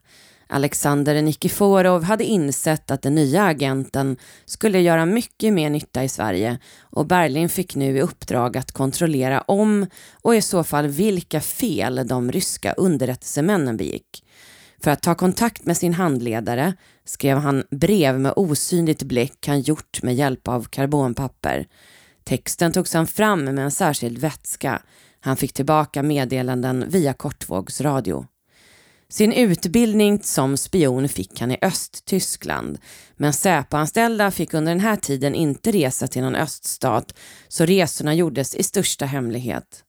Alexander 0.47 1.23
Nikiforov 1.23 2.03
hade 2.03 2.25
insett 2.25 2.91
att 2.91 3.03
den 3.03 3.15
nya 3.15 3.45
agenten 3.45 4.17
skulle 4.45 4.81
göra 4.81 5.07
mycket 5.07 5.53
mer 5.53 5.71
nytta 5.71 6.05
i 6.05 6.09
Sverige 6.09 6.59
och 6.81 7.07
Berlin 7.07 7.49
fick 7.49 7.75
nu 7.75 7.97
i 7.97 8.01
uppdrag 8.01 8.57
att 8.57 8.73
kontrollera 8.73 9.41
om 9.41 9.87
och 10.23 10.35
i 10.35 10.43
så 10.43 10.65
fall 10.65 10.87
vilka 10.87 11.41
fel 11.41 12.07
de 12.09 12.33
ryska 12.33 12.73
underrättelsemännen 12.73 13.77
begick. 13.77 14.25
För 14.83 14.91
att 14.91 15.03
ta 15.03 15.15
kontakt 15.15 15.65
med 15.65 15.77
sin 15.77 15.95
handledare 15.95 16.75
skrev 17.05 17.39
han 17.39 17.65
brev 17.71 18.21
med 18.21 18.33
osynligt 18.37 19.03
bläck 19.03 19.47
han 19.47 19.61
gjort 19.61 20.03
med 20.03 20.15
hjälp 20.15 20.49
av 20.49 20.65
karbonpapper. 20.65 21.67
Texten 22.29 22.73
togs 22.73 22.95
han 22.95 23.07
fram 23.07 23.45
med 23.45 23.59
en 23.59 23.71
särskild 23.71 24.19
vätska. 24.19 24.83
Han 25.21 25.37
fick 25.37 25.53
tillbaka 25.53 26.03
meddelanden 26.03 26.85
via 26.89 27.13
kortvågsradio. 27.13 28.27
Sin 29.09 29.33
utbildning 29.33 30.23
som 30.23 30.57
spion 30.57 31.09
fick 31.09 31.41
han 31.41 31.51
i 31.51 31.59
Östtyskland, 31.63 32.79
men 33.17 33.33
Säpo-anställda 33.33 34.31
fick 34.31 34.55
under 34.55 34.73
den 34.73 34.81
här 34.81 34.97
tiden 34.97 35.35
inte 35.35 35.73
resa 35.73 36.07
till 36.07 36.23
någon 36.23 36.35
öststat, 36.35 37.15
så 37.49 37.65
resorna 37.65 38.15
gjordes 38.15 38.55
i 38.55 38.63
största 38.63 39.05
hemlighet. 39.07 39.85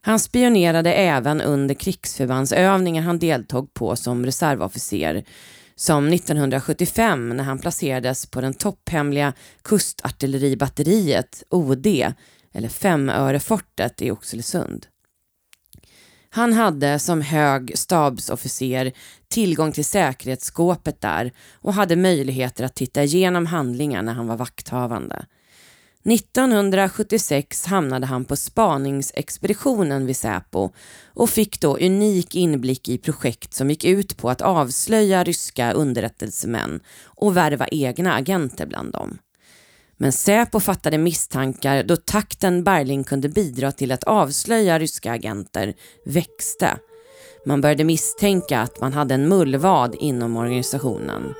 Han 0.00 0.18
spionerade 0.18 0.92
även 0.92 1.40
under 1.40 1.74
krigsförbandsövningar 1.74 3.02
han 3.02 3.18
deltog 3.18 3.74
på 3.74 3.96
som 3.96 4.26
reservofficer, 4.26 5.24
som 5.80 6.08
1975 6.08 7.28
när 7.28 7.44
han 7.44 7.58
placerades 7.58 8.26
på 8.26 8.40
den 8.40 8.54
topphemliga 8.54 9.32
kustartilleribatteriet 9.62 11.42
OD, 11.50 11.86
eller 12.52 12.68
Femörefortet 12.68 14.02
i 14.02 14.10
Oxelösund. 14.10 14.86
Han 16.30 16.52
hade 16.52 16.98
som 16.98 17.22
hög 17.22 17.78
stabsofficer 17.78 18.92
tillgång 19.28 19.72
till 19.72 19.84
säkerhetsskåpet 19.84 21.00
där 21.00 21.32
och 21.54 21.74
hade 21.74 21.96
möjligheter 21.96 22.64
att 22.64 22.74
titta 22.74 23.02
igenom 23.02 23.46
handlingar 23.46 24.02
när 24.02 24.12
han 24.12 24.26
var 24.26 24.36
vakthavande. 24.36 25.26
1976 26.04 27.66
hamnade 27.66 28.06
han 28.06 28.24
på 28.24 28.36
spaningsexpeditionen 28.36 30.06
vid 30.06 30.16
Säpo 30.16 30.70
och 31.14 31.30
fick 31.30 31.60
då 31.60 31.76
unik 31.76 32.34
inblick 32.34 32.88
i 32.88 32.98
projekt 32.98 33.54
som 33.54 33.70
gick 33.70 33.84
ut 33.84 34.16
på 34.16 34.30
att 34.30 34.40
avslöja 34.40 35.24
ryska 35.24 35.72
underrättelsemän 35.72 36.80
och 37.04 37.36
värva 37.36 37.66
egna 37.66 38.14
agenter 38.14 38.66
bland 38.66 38.92
dem. 38.92 39.18
Men 39.96 40.12
Säpo 40.12 40.60
fattade 40.60 40.98
misstankar 40.98 41.82
då 41.82 41.96
takten 41.96 42.64
Berling 42.64 43.04
kunde 43.04 43.28
bidra 43.28 43.72
till 43.72 43.92
att 43.92 44.04
avslöja 44.04 44.78
ryska 44.78 45.12
agenter 45.12 45.74
växte. 46.04 46.78
Man 47.46 47.60
började 47.60 47.84
misstänka 47.84 48.60
att 48.60 48.80
man 48.80 48.92
hade 48.92 49.14
en 49.14 49.28
mullvad 49.28 49.94
inom 49.98 50.36
organisationen. 50.36 51.34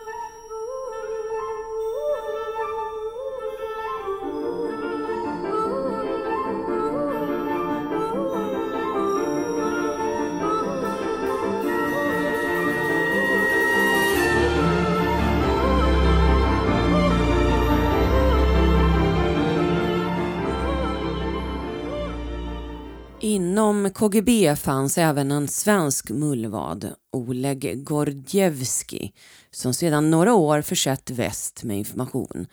Inom 23.71 23.91
KGB 23.91 24.57
fanns 24.57 24.99
även 24.99 25.31
en 25.31 25.49
svensk 25.49 26.11
mullvad, 26.11 26.95
Oleg 27.13 27.85
Gordievski, 27.85 29.13
som 29.51 29.75
sedan 29.75 30.11
några 30.11 30.35
år 30.35 30.63
försett 30.63 31.11
väst 31.11 31.65
med 31.65 31.79
information. 31.79 32.47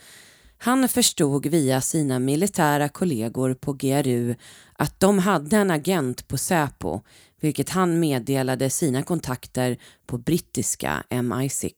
Han 0.58 0.90
förstod 0.90 1.46
via 1.46 1.82
sina 1.82 2.20
militära 2.20 2.90
kollegor 2.90 3.54
på 3.54 3.74
GRU 3.74 4.36
att 4.74 5.00
de 5.00 5.20
hade 5.20 5.58
en 5.58 5.72
agent 5.72 6.28
på 6.28 6.38
Säpo, 6.38 7.02
vilket 7.42 7.70
han 7.70 8.00
meddelade 8.00 8.70
sina 8.70 9.04
kontakter 9.04 9.78
på 10.06 10.18
brittiska 10.18 11.04
MI6. 11.10 11.74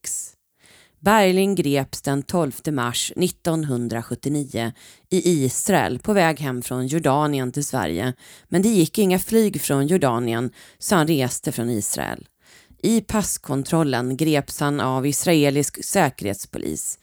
Bergling 0.99 1.55
greps 1.55 2.01
den 2.01 2.23
12 2.23 2.51
mars 2.71 3.13
1979 3.15 4.71
i 5.09 5.45
Israel 5.45 5.99
på 5.99 6.13
väg 6.13 6.39
hem 6.39 6.62
från 6.62 6.88
Jordanien 6.88 7.51
till 7.51 7.65
Sverige, 7.65 8.13
men 8.47 8.62
det 8.62 8.69
gick 8.69 8.97
inga 8.97 9.19
flyg 9.19 9.62
från 9.62 9.88
Jordanien 9.88 10.51
så 10.79 10.95
han 10.95 11.07
reste 11.07 11.51
från 11.51 11.69
Israel. 11.69 12.27
I 12.81 13.01
passkontrollen 13.01 14.17
greps 14.17 14.59
han 14.59 14.79
av 14.79 15.07
israelisk 15.07 15.85
säkerhetspolis. 15.85 16.99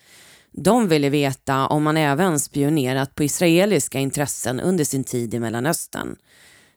De 0.53 0.89
ville 0.89 1.09
veta 1.09 1.67
om 1.67 1.87
han 1.87 1.97
även 1.97 2.41
spionerat 2.41 3.15
på 3.15 3.25
israeliska 3.25 3.99
intressen 3.99 4.61
under 4.61 4.85
sin 4.85 5.05
tid 5.05 5.35
i 5.35 5.41
Mellanöstern. 5.41 6.17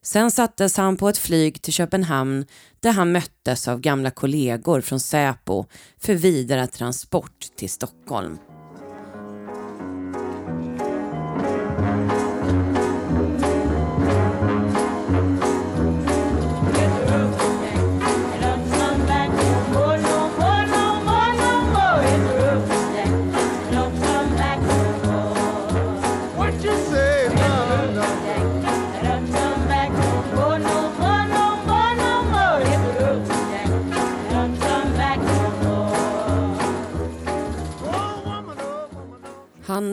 Sen 0.02 0.32
sattes 0.32 0.78
han 0.78 0.98
på 0.98 1.10
ett 1.10 1.18
flyg 1.18 1.62
till 1.62 1.74
Köpenhamn 1.74 2.46
där 2.80 2.92
han 2.92 3.12
möttes 3.12 3.68
av 3.68 3.80
gamla 3.80 4.12
kollegor 4.12 4.82
från 4.82 5.00
Säpo 5.00 5.66
för 5.98 6.14
vidare 6.14 6.68
transport 6.68 7.48
till 7.56 7.70
Stockholm. 7.70 8.38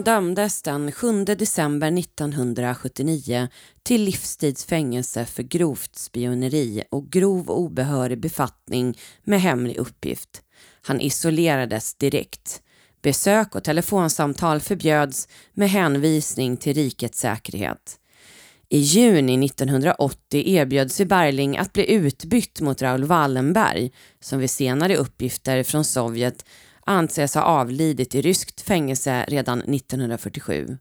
Dömdes 0.06 0.62
den 0.62 0.92
7 0.92 1.24
december 1.24 1.98
1979 1.98 3.48
till 3.82 4.02
livstidsfängelse 4.02 5.24
för 5.24 5.42
grovt 5.42 5.96
spioneri 5.96 6.82
och 6.90 7.10
grov 7.10 7.50
obehörig 7.50 8.20
befattning 8.20 8.98
med 9.24 9.40
hemlig 9.40 9.76
uppgift. 9.76 10.42
Han 10.82 11.00
isolerades 11.00 11.94
direkt. 11.94 12.62
Besök 13.02 13.54
och 13.54 13.64
telefonsamtal 13.64 14.60
förbjöds 14.60 15.28
med 15.52 15.70
hänvisning 15.70 16.56
till 16.56 16.74
rikets 16.74 17.18
säkerhet. 17.18 17.98
I 18.68 18.78
juni 18.78 19.46
1980 19.46 20.42
erbjöd 20.46 20.92
sig 20.92 21.06
Berling 21.06 21.58
att 21.58 21.72
bli 21.72 21.92
utbytt 21.92 22.60
mot 22.60 22.82
Raoul 22.82 23.04
Wallenberg 23.04 23.92
som 24.20 24.38
vid 24.38 24.50
senare 24.50 24.96
uppgifter 24.96 25.62
från 25.62 25.84
Sovjet 25.84 26.44
anses 26.86 27.34
ha 27.34 27.42
avlidit 27.42 28.14
i 28.14 28.20
ryskt 28.22 28.60
fängelse 28.60 29.24
redan 29.28 29.60
1947. 29.60 30.78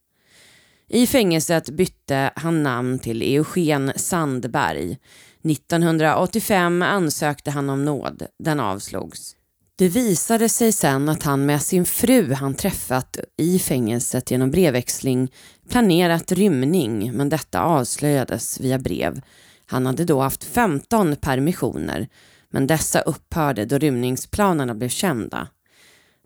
I 0.87 1.07
fängelset 1.07 1.69
bytte 1.69 2.31
han 2.35 2.63
namn 2.63 2.99
till 2.99 3.21
Eugen 3.21 3.91
Sandberg. 3.95 4.97
1985 5.43 6.81
ansökte 6.81 7.51
han 7.51 7.69
om 7.69 7.85
nåd. 7.85 8.23
Den 8.39 8.59
avslogs. 8.59 9.35
Det 9.77 9.87
visade 9.87 10.49
sig 10.49 10.71
sen 10.71 11.09
att 11.09 11.23
han 11.23 11.45
med 11.45 11.61
sin 11.61 11.85
fru 11.85 12.33
han 12.33 12.55
träffat 12.55 13.17
i 13.37 13.59
fängelset 13.59 14.31
genom 14.31 14.51
brevväxling 14.51 15.31
planerat 15.69 16.31
rymning 16.31 17.11
men 17.13 17.29
detta 17.29 17.61
avslöjades 17.61 18.59
via 18.59 18.79
brev. 18.79 19.21
Han 19.65 19.85
hade 19.85 20.05
då 20.05 20.21
haft 20.21 20.43
15 20.43 21.15
permissioner 21.15 22.07
men 22.49 22.67
dessa 22.67 23.01
upphörde 23.01 23.65
då 23.65 23.77
rymningsplanerna 23.77 24.75
blev 24.75 24.89
kända. 24.89 25.47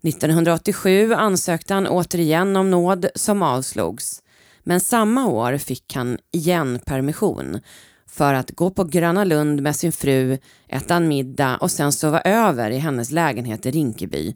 1987 0.02 1.12
ansökte 1.14 1.74
han 1.74 1.86
återigen 1.86 2.56
om 2.56 2.70
nåd 2.70 3.06
som 3.14 3.42
avslogs. 3.42 4.22
Men 4.62 4.80
samma 4.80 5.26
år 5.26 5.58
fick 5.58 5.94
han 5.94 6.18
igen 6.32 6.78
permission 6.86 7.60
för 8.06 8.34
att 8.34 8.50
gå 8.50 8.70
på 8.70 8.84
Gröna 8.84 9.24
Lund 9.24 9.62
med 9.62 9.76
sin 9.76 9.92
fru, 9.92 10.38
äta 10.68 10.94
en 10.94 11.08
middag 11.08 11.56
och 11.56 11.70
sen 11.70 11.92
sova 11.92 12.20
över 12.20 12.70
i 12.70 12.78
hennes 12.78 13.10
lägenhet 13.10 13.66
i 13.66 13.70
Rinkeby. 13.70 14.34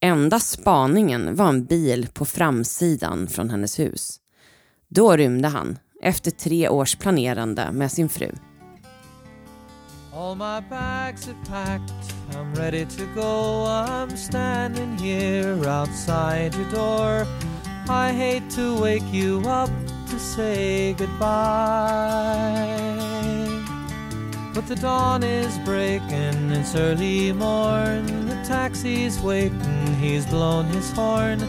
Enda 0.00 0.40
spaningen 0.40 1.36
var 1.36 1.48
en 1.48 1.64
bil 1.64 2.08
på 2.14 2.24
framsidan 2.24 3.26
från 3.26 3.50
hennes 3.50 3.78
hus. 3.78 4.20
Då 4.88 5.16
rymde 5.16 5.48
han, 5.48 5.78
efter 6.02 6.30
tre 6.30 6.68
års 6.68 6.96
planerande 6.96 7.72
med 7.72 7.92
sin 7.92 8.08
fru. 8.08 8.30
All 10.12 10.34
my 10.34 10.58
bags 10.58 11.28
are 11.28 11.36
packed, 11.44 11.92
I'm 12.32 12.52
ready 12.54 12.84
to 12.84 13.06
go. 13.14 13.64
I'm 13.64 14.16
standing 14.16 14.98
here 14.98 15.64
outside 15.64 16.52
your 16.56 16.68
door. 16.70 17.26
I 17.88 18.12
hate 18.12 18.50
to 18.50 18.76
wake 18.80 19.12
you 19.12 19.40
up 19.46 19.70
to 20.08 20.18
say 20.18 20.94
goodbye. 20.94 21.30
But 24.52 24.66
the 24.66 24.74
dawn 24.74 25.22
is 25.22 25.56
breaking, 25.58 26.50
it's 26.50 26.74
early 26.74 27.32
morn. 27.32 28.26
The 28.26 28.34
taxi's 28.44 29.20
waiting, 29.20 29.94
he's 30.00 30.26
blown 30.26 30.66
his 30.66 30.90
horn. 30.90 31.40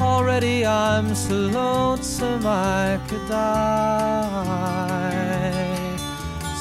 Already 0.00 0.66
I'm 0.66 1.14
so 1.14 1.36
lonesome 1.36 2.44
I 2.44 2.98
could 3.06 3.28
die. 3.28 5.21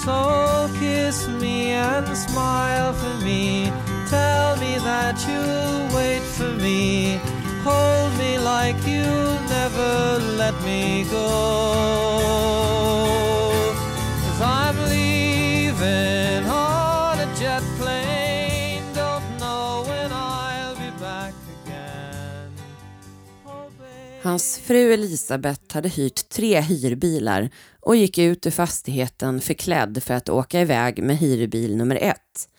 So 0.04 0.68
kiss 0.80 1.28
me 1.28 1.74
and 1.74 2.18
smile 2.18 2.92
for 2.94 3.24
me. 3.24 3.72
Tell 4.10 4.58
me 4.58 4.80
that 4.80 5.16
you'll 5.28 5.96
wait 5.96 6.24
for 6.24 6.52
me. 6.66 7.20
Hold 7.64 8.18
me 8.18 8.40
like 8.40 8.78
you'll 8.88 9.40
never 9.56 10.18
let 10.38 10.60
me 10.64 11.06
go. 11.12 12.42
Hans 24.32 24.58
fru 24.58 24.94
Elisabeth 24.94 25.74
hade 25.74 25.90
hyrt 25.90 26.30
tre 26.30 26.62
hyrbilar 26.62 27.50
och 27.80 27.96
gick 27.96 28.18
ut 28.18 28.48
ur 28.48 28.52
fastigheten 28.52 29.42
förklädd 29.42 30.04
för 30.04 30.14
att 30.14 30.30
åka 30.30 30.62
iväg 30.62 31.04
med 31.04 31.18
hyrbil 31.18 31.78
nummer 31.78 31.96
ett. 31.96 32.50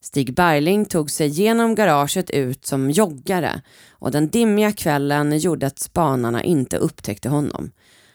Stig 0.00 0.34
Bergling 0.34 0.84
tog 0.84 1.10
sig 1.10 1.28
genom 1.28 1.74
garaget 1.74 2.30
ut 2.30 2.66
som 2.66 2.90
joggare 2.90 3.62
och 3.90 4.10
den 4.10 4.28
dimmiga 4.28 4.72
kvällen 4.72 5.38
gjorde 5.38 5.66
att 5.66 5.78
spanarna 5.78 6.42
inte 6.42 6.76
upptäckte 6.76 7.28
honom. 7.28 7.70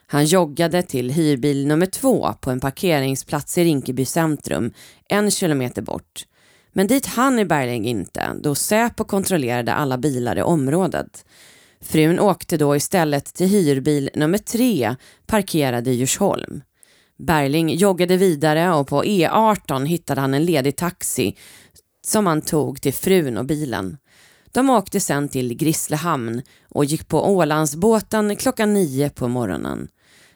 Han 0.07 0.25
joggade 0.25 0.83
till 0.83 1.11
hyrbil 1.11 1.67
nummer 1.67 1.85
två 1.85 2.33
på 2.41 2.51
en 2.51 2.59
parkeringsplats 2.59 3.57
i 3.57 3.63
Rinkeby 3.63 4.05
centrum, 4.05 4.73
en 5.09 5.31
kilometer 5.31 5.81
bort. 5.81 6.25
Men 6.73 6.87
dit 6.87 7.05
hann 7.05 7.47
Bergling 7.47 7.85
inte, 7.85 8.35
då 8.41 8.55
Säpo 8.55 9.03
kontrollerade 9.03 9.73
alla 9.73 9.97
bilar 9.97 10.37
i 10.37 10.41
området. 10.41 11.25
Frun 11.83 12.19
åkte 12.19 12.57
då 12.57 12.75
istället 12.75 13.33
till 13.33 13.47
hyrbil 13.47 14.09
nummer 14.15 14.37
tre, 14.37 14.95
parkerad 15.27 15.87
i 15.87 15.91
Djursholm. 15.91 16.61
Bergling 17.17 17.75
joggade 17.75 18.17
vidare 18.17 18.73
och 18.73 18.87
på 18.87 19.03
E18 19.03 19.85
hittade 19.85 20.21
han 20.21 20.33
en 20.33 20.45
ledig 20.45 20.75
taxi 20.75 21.35
som 22.05 22.27
han 22.27 22.41
tog 22.41 22.81
till 22.81 22.93
frun 22.93 23.37
och 23.37 23.45
bilen. 23.45 23.97
De 24.51 24.69
åkte 24.69 24.99
sen 24.99 25.29
till 25.29 25.53
Grisslehamn 25.53 26.41
och 26.69 26.85
gick 26.85 27.07
på 27.07 27.29
Ålandsbåten 27.29 28.35
klockan 28.35 28.73
nio 28.73 29.09
på 29.09 29.27
morgonen. 29.27 29.87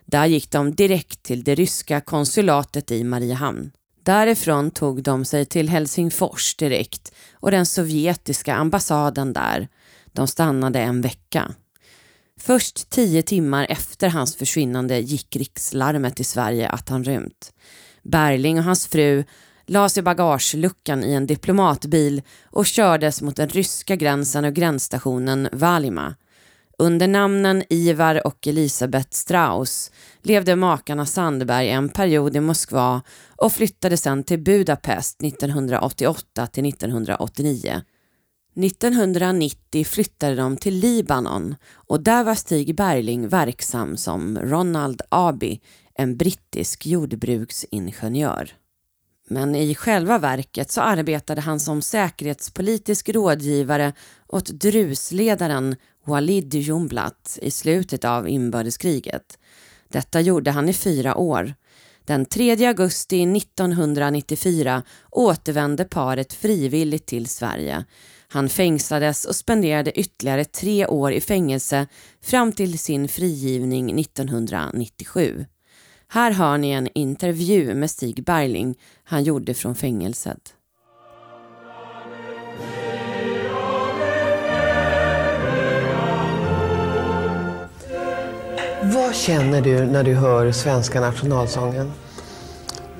Där 0.05 0.25
gick 0.25 0.51
de 0.51 0.75
direkt 0.75 1.23
till 1.23 1.43
det 1.43 1.55
ryska 1.55 2.01
konsulatet 2.01 2.91
i 2.91 3.03
Mariehamn. 3.03 3.71
Därifrån 4.03 4.71
tog 4.71 5.03
de 5.03 5.25
sig 5.25 5.45
till 5.45 5.69
Helsingfors 5.69 6.55
direkt 6.55 7.13
och 7.33 7.51
den 7.51 7.65
sovjetiska 7.65 8.55
ambassaden 8.55 9.33
där. 9.33 9.67
De 10.13 10.27
stannade 10.27 10.79
en 10.79 11.01
vecka. 11.01 11.51
Först 12.39 12.89
tio 12.89 13.21
timmar 13.21 13.65
efter 13.69 14.09
hans 14.09 14.35
försvinnande 14.35 14.99
gick 14.99 15.35
rikslarmet 15.35 16.19
i 16.19 16.23
Sverige 16.23 16.69
att 16.69 16.89
han 16.89 17.03
rymt. 17.03 17.53
Berling 18.03 18.57
och 18.57 18.63
hans 18.63 18.87
fru 18.87 19.23
lades 19.65 19.97
i 19.97 20.01
bagageluckan 20.01 21.03
i 21.03 21.13
en 21.13 21.27
diplomatbil 21.27 22.21
och 22.43 22.65
kördes 22.65 23.21
mot 23.21 23.35
den 23.35 23.49
ryska 23.49 23.95
gränsen 23.95 24.45
och 24.45 24.53
gränsstationen 24.53 25.49
Valima. 25.51 26.15
Under 26.77 27.07
namnen 27.07 27.63
Ivar 27.69 28.27
och 28.27 28.47
Elisabeth 28.47 29.09
Strauss 29.11 29.91
levde 30.21 30.55
makarna 30.55 31.05
Sandberg 31.05 31.69
en 31.69 31.89
period 31.89 32.35
i 32.35 32.39
Moskva 32.39 33.01
och 33.37 33.53
flyttade 33.53 33.97
sedan 33.97 34.23
till 34.23 34.39
Budapest 34.39 35.23
1988 35.23 36.47
till 36.47 36.65
1989. 36.65 37.81
1990 38.55 39.85
flyttade 39.85 40.35
de 40.35 40.57
till 40.57 40.75
Libanon 40.75 41.55
och 41.73 42.03
där 42.03 42.23
var 42.23 42.35
Stig 42.35 42.75
Bergling 42.75 43.27
verksam 43.27 43.97
som 43.97 44.37
Ronald 44.37 45.01
Abi, 45.09 45.61
en 45.95 46.17
brittisk 46.17 46.85
jordbruksingenjör. 46.85 48.51
Men 49.29 49.55
i 49.55 49.75
själva 49.75 50.17
verket 50.17 50.71
så 50.71 50.81
arbetade 50.81 51.41
han 51.41 51.59
som 51.59 51.81
säkerhetspolitisk 51.81 53.09
rådgivare 53.09 53.93
åt 54.27 54.45
drusledaren 54.45 55.75
Walid 56.05 56.53
Jumblat 56.53 57.39
i 57.41 57.51
slutet 57.51 58.05
av 58.05 58.29
inbördeskriget. 58.29 59.37
Detta 59.87 60.21
gjorde 60.21 60.51
han 60.51 60.69
i 60.69 60.73
fyra 60.73 61.15
år. 61.15 61.53
Den 62.05 62.25
3 62.25 62.65
augusti 62.67 63.37
1994 63.37 64.83
återvände 65.11 65.85
paret 65.85 66.33
frivilligt 66.33 67.05
till 67.05 67.27
Sverige. 67.27 67.85
Han 68.33 68.49
fängslades 68.49 69.25
och 69.25 69.35
spenderade 69.35 69.99
ytterligare 69.99 70.45
tre 70.45 70.87
år 70.87 71.11
i 71.11 71.21
fängelse 71.21 71.87
fram 72.21 72.51
till 72.51 72.79
sin 72.79 73.07
frigivning 73.07 73.99
1997. 73.99 75.45
Här 76.07 76.31
hör 76.31 76.57
ni 76.57 76.71
en 76.71 76.87
intervju 76.95 77.75
med 77.75 77.91
Stig 77.91 78.23
Bergling 78.23 78.75
han 79.03 79.23
gjorde 79.23 79.53
från 79.53 79.75
fängelset. 79.75 80.53
Vad 88.83 89.15
känner 89.15 89.61
du 89.61 89.85
när 89.85 90.03
du 90.03 90.13
hör 90.13 90.51
svenska 90.51 91.01
nationalsången? 91.01 91.91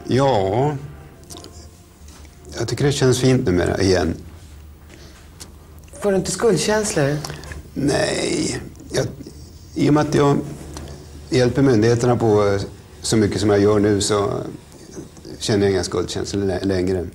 Ja, 0.08 0.76
jag 2.58 2.67
tycker 2.67 2.86
det 2.86 2.91
känns 2.91 3.19
fint 3.19 3.46
numera 3.46 3.82
igen. 3.82 4.15
Får 6.03 6.11
du 6.11 6.17
inte 6.17 6.31
skuldkänslor? 6.31 7.17
Nej, 7.73 8.59
jag, 8.91 9.05
i 9.75 9.89
och 9.89 9.93
med 9.93 10.01
att 10.01 10.15
jag 10.15 10.37
hjälper 11.29 11.61
myndigheterna 11.61 12.15
på 12.15 12.59
så 13.01 13.17
mycket 13.17 13.41
som 13.41 13.49
jag 13.49 13.59
gör 13.59 13.79
nu 13.79 14.01
så 14.01 14.33
känner 15.39 15.63
jag 15.63 15.71
inga 15.71 15.83
skuldkänslor 15.83 16.65
längre. 16.65 17.07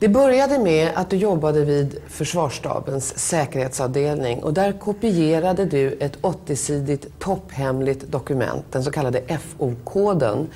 Det 0.00 0.08
började 0.08 0.58
med 0.58 0.90
att 0.94 1.10
du 1.10 1.16
jobbade 1.16 1.64
vid 1.64 1.98
Försvarsstabens 2.08 3.18
säkerhetsavdelning 3.18 4.42
och 4.42 4.54
där 4.54 4.72
kopierade 4.72 5.64
du 5.64 5.96
ett 6.00 6.18
80-sidigt 6.22 7.06
topphemligt 7.18 8.12
dokument, 8.12 8.64
den 8.70 8.84
så 8.84 8.90
kallade 8.90 9.22
FO-koden, 9.28 10.46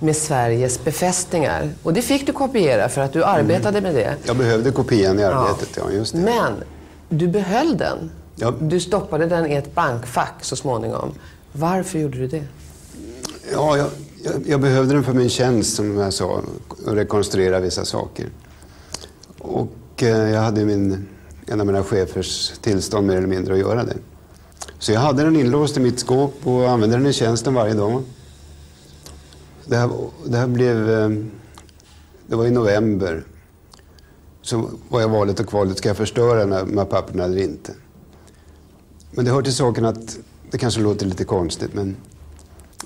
med 0.00 0.16
Sveriges 0.16 0.84
befästningar. 0.84 1.70
Och 1.82 1.92
det 1.92 2.02
fick 2.02 2.26
du 2.26 2.32
kopiera 2.32 2.88
för 2.88 3.00
att 3.00 3.12
du 3.12 3.24
arbetade 3.24 3.80
med 3.80 3.94
det. 3.94 4.16
Jag 4.24 4.36
behövde 4.36 4.70
kopian 4.70 5.18
i 5.18 5.24
arbetet, 5.24 5.68
ja, 5.76 5.90
just 5.92 6.12
det. 6.12 6.18
Men 6.18 6.52
du 7.08 7.28
behöll 7.28 7.78
den. 7.78 8.10
Ja. 8.36 8.54
Du 8.60 8.80
stoppade 8.80 9.26
den 9.26 9.52
i 9.52 9.54
ett 9.54 9.74
bankfack 9.74 10.34
så 10.40 10.56
småningom. 10.56 11.12
Varför 11.52 11.98
gjorde 11.98 12.18
du 12.18 12.26
det? 12.26 12.44
Ja, 13.52 13.76
jag, 13.76 13.88
jag, 14.24 14.34
jag 14.46 14.60
behövde 14.60 14.94
den 14.94 15.04
för 15.04 15.12
min 15.12 15.28
tjänst, 15.28 15.76
som 15.76 15.98
jag 15.98 16.12
sa, 16.12 16.42
att 16.86 16.94
rekonstruera 16.94 17.60
vissa 17.60 17.84
saker. 17.84 18.26
Och 19.48 20.02
eh, 20.02 20.30
jag 20.30 20.40
hade 20.40 20.64
min, 20.64 21.08
en 21.46 21.60
av 21.60 21.66
mina 21.66 21.82
chefers 21.84 22.52
tillstånd 22.60 23.06
mer 23.06 23.16
eller 23.16 23.26
mindre 23.26 23.54
att 23.54 23.60
göra 23.60 23.84
det. 23.84 23.96
Så 24.78 24.92
jag 24.92 25.00
hade 25.00 25.22
den 25.24 25.36
inlåst 25.36 25.76
i 25.76 25.80
mitt 25.80 25.98
skåp 26.00 26.34
och 26.46 26.70
använde 26.70 26.96
den 26.96 27.06
i 27.06 27.12
tjänsten 27.12 27.54
varje 27.54 27.74
dag. 27.74 28.02
Det 29.64 29.76
här, 29.76 29.90
det 30.26 30.36
här 30.36 30.46
blev... 30.46 30.90
eh, 30.90 31.08
Det 32.26 32.36
var 32.36 32.46
i 32.46 32.50
november. 32.50 33.24
Så 34.42 34.70
var 34.88 35.00
jag 35.00 35.08
valet 35.08 35.40
och 35.40 35.46
kvalet. 35.46 35.78
Ska 35.78 35.88
jag 35.88 35.96
förstöra 35.96 36.40
de 36.40 36.52
här- 36.52 36.64
de 36.64 36.78
här 36.78 36.84
papperna 36.84 37.24
eller 37.24 37.42
inte? 37.42 37.72
Men 39.10 39.24
det 39.24 39.30
hör 39.30 39.42
till 39.42 39.54
saken 39.54 39.84
att 39.84 40.18
det 40.50 40.58
kanske 40.58 40.80
låter 40.80 41.06
lite 41.06 41.24
konstigt, 41.24 41.74
men 41.74 41.96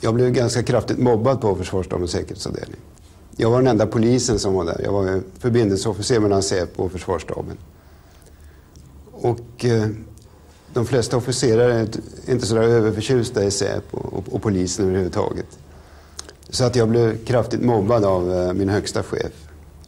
jag 0.01 0.15
blev 0.15 0.31
ganska 0.33 0.63
kraftigt 0.63 0.99
mobbad 0.99 1.41
på 1.41 1.55
Försvarsstabens 1.57 2.11
säkerhetsavdelning. 2.11 2.81
Jag 3.37 3.51
var 3.51 3.59
den 3.59 3.67
enda 3.67 3.87
polisen 3.87 4.39
som 4.39 4.55
var 4.55 4.65
där. 4.65 4.81
Jag 4.85 4.93
var 4.93 5.23
förbindelseofficer 5.39 6.21
mellan 6.21 6.43
Säpo 6.43 6.83
och 6.83 6.93
Försvarsstaben. 6.93 7.59
Och 9.13 9.65
eh, 9.65 9.89
de 10.73 10.87
flesta 10.87 11.17
officerare 11.17 11.75
är 11.75 11.89
inte 12.27 12.47
så 12.47 12.55
där 12.55 12.63
överförtjusta 12.63 13.45
i 13.45 13.51
Säpo 13.51 13.97
och, 13.97 14.25
och 14.35 14.43
polisen 14.43 14.85
överhuvudtaget. 14.85 15.59
Så 16.51 16.65
att 16.65 16.77
jag 16.77 16.89
blev 16.89 17.25
kraftigt 17.25 17.63
mobbad 17.63 18.05
av 18.05 18.33
eh, 18.33 18.53
min 18.53 18.69
högsta 18.69 19.03
chef. 19.03 19.33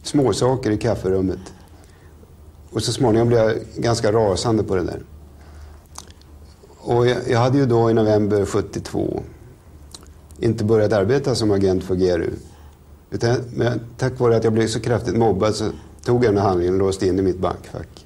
Småsaker 0.03 0.71
i 0.71 0.77
kafferummet. 0.77 1.39
Och 2.71 2.83
så 2.83 2.91
småningom 2.91 3.27
blev 3.27 3.39
jag 3.39 3.55
ganska 3.75 4.11
rasande 4.11 4.63
på 4.63 4.75
det 4.75 4.83
där. 4.83 5.01
Och 6.77 7.07
jag, 7.07 7.17
jag 7.29 7.39
hade 7.39 7.57
ju 7.57 7.65
då 7.65 7.89
i 7.89 7.93
november 7.93 8.45
72 8.45 9.23
inte 10.39 10.63
börjat 10.63 10.93
arbeta 10.93 11.35
som 11.35 11.51
agent 11.51 11.83
för 11.83 11.95
GRU. 11.95 12.33
Utan, 13.15 13.37
men 13.53 13.79
tack 13.97 14.19
vare 14.19 14.35
att 14.35 14.43
jag 14.43 14.53
blev 14.53 14.67
så 14.67 14.79
kraftigt 14.79 15.15
mobbad 15.15 15.55
så 15.55 15.65
tog 16.05 16.25
jag 16.25 16.33
den 16.33 16.41
här 16.41 16.47
handlingen 16.49 16.73
och 16.73 16.79
låste 16.79 17.07
in 17.07 17.19
i 17.19 17.21
mitt 17.21 17.39
bankfack. 17.39 18.05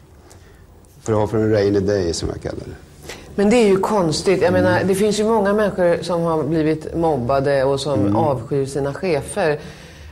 För 1.01 1.13
att 1.13 1.19
ha 1.19 1.27
för 1.27 1.37
en 1.37 1.51
rainy 1.51 1.79
day 1.79 2.13
som 2.13 2.29
jag 2.29 2.41
kallar 2.41 2.63
det. 2.65 3.11
Men 3.35 3.49
det 3.49 3.55
är 3.55 3.67
ju 3.67 3.77
konstigt. 3.77 4.41
Jag 4.41 4.53
menar, 4.53 4.83
det 4.83 4.95
finns 4.95 5.19
ju 5.19 5.23
många 5.23 5.53
människor 5.53 6.03
som 6.03 6.21
har 6.21 6.43
blivit 6.43 6.95
mobbade 6.97 7.63
och 7.63 7.79
som 7.79 8.15
avskyr 8.15 8.65
sina 8.65 8.93
chefer. 8.93 9.59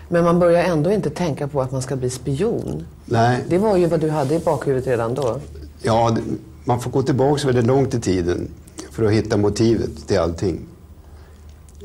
Men 0.10 0.24
man 0.24 0.40
börjar 0.40 0.64
ändå 0.64 0.92
inte 0.92 1.10
tänka 1.10 1.48
på 1.48 1.62
att 1.62 1.72
man 1.72 1.82
ska 1.82 1.96
bli 1.96 2.10
spion. 2.10 2.86
Nej, 3.06 3.44
Det 3.48 3.58
var 3.58 3.78
ju 3.78 3.86
vad 3.86 4.00
du 4.00 4.10
hade 4.10 4.36
i 4.36 4.40
bakhuvudet 4.40 4.88
redan 4.88 5.14
då. 5.14 5.40
ja, 5.82 6.18
man 6.64 6.80
får 6.80 6.92
gå 6.92 7.02
tillbaka 7.02 7.48
väldigt 7.48 7.66
långt 7.66 7.94
i 7.94 8.00
tiden 8.02 8.48
för 8.92 9.04
att 9.04 9.12
hitta 9.12 9.38
motivet 9.38 10.08
till 10.08 10.20
allting. 10.20 10.60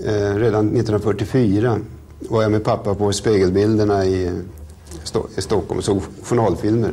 Eh, 0.05 0.35
redan 0.35 0.66
1944 0.66 1.79
var 2.28 2.42
jag 2.42 2.50
med 2.50 2.64
pappa 2.64 2.94
på 2.94 3.12
spegelbilderna 3.12 4.04
i, 4.04 4.32
i 5.37 5.40
Stockholm 5.40 5.78
och 5.78 5.85
såg 5.85 6.02
journalfilmer. 6.22 6.92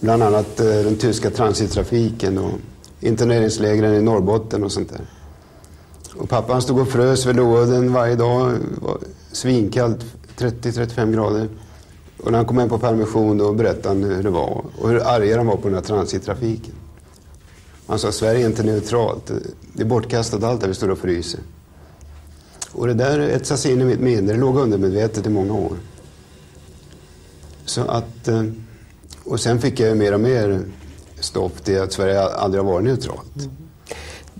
Bland 0.00 0.22
annat 0.22 0.60
eh, 0.60 0.66
den 0.66 0.96
tyska 0.96 1.30
transittrafiken 1.30 2.38
och 2.38 2.52
interneringslägren 3.00 3.94
i 3.94 4.02
Norrbotten 4.02 4.64
och 4.64 4.72
sånt 4.72 4.88
där. 4.88 5.06
Och 6.16 6.28
pappan 6.28 6.62
stod 6.62 6.78
och 6.78 6.88
frös 6.88 7.26
vid 7.26 7.36
låden 7.36 7.92
varje 7.92 8.14
dag. 8.14 8.52
Var 8.82 8.98
svinkallt, 9.32 10.04
30-35 10.38 11.12
grader. 11.12 11.48
Och 12.22 12.32
när 12.32 12.38
han 12.38 12.46
kom 12.46 12.58
hem 12.58 12.68
på 12.68 12.78
permission 12.78 13.38
då 13.38 13.52
berättade 13.52 13.88
han 13.88 14.04
hur 14.04 14.22
det 14.22 14.30
var 14.30 14.64
och 14.78 14.88
hur 14.88 15.06
arga 15.06 15.36
de 15.36 15.46
var 15.46 15.56
på 15.56 15.68
den 15.68 15.74
här 15.74 15.82
transittrafiken. 15.82 16.74
Han 17.86 17.98
sa 17.98 18.12
Sverige 18.12 18.44
är 18.44 18.48
inte 18.48 18.62
neutralt. 18.62 19.32
Det 19.72 19.82
är 19.82 19.86
bortkastat 19.86 20.42
allt 20.42 20.60
där 20.60 20.68
vi 20.68 20.74
står 20.74 20.90
och 20.90 20.98
fryser. 20.98 21.40
Och 22.76 22.86
det 22.86 22.94
där 22.94 23.18
etsade 23.20 23.58
sig 23.58 23.72
in 23.72 23.80
i 23.80 23.84
mitt 23.84 24.00
minne. 24.00 24.32
Det 24.32 24.38
låg 24.38 24.56
undermedvetet 24.58 25.26
i 25.26 25.30
många 25.30 25.54
år. 25.54 25.72
Så 27.64 27.80
att... 27.80 28.28
eh, 28.28 28.42
Och 29.24 29.40
sen 29.40 29.60
fick 29.60 29.80
jag 29.80 29.96
mer 29.96 30.12
och 30.14 30.20
mer 30.20 30.60
stopp 31.20 31.64
till 31.64 31.80
att 31.80 31.92
Sverige 31.92 32.22
aldrig 32.22 32.64
har 32.64 32.72
varit 32.72 32.84
neutralt. 32.84 33.48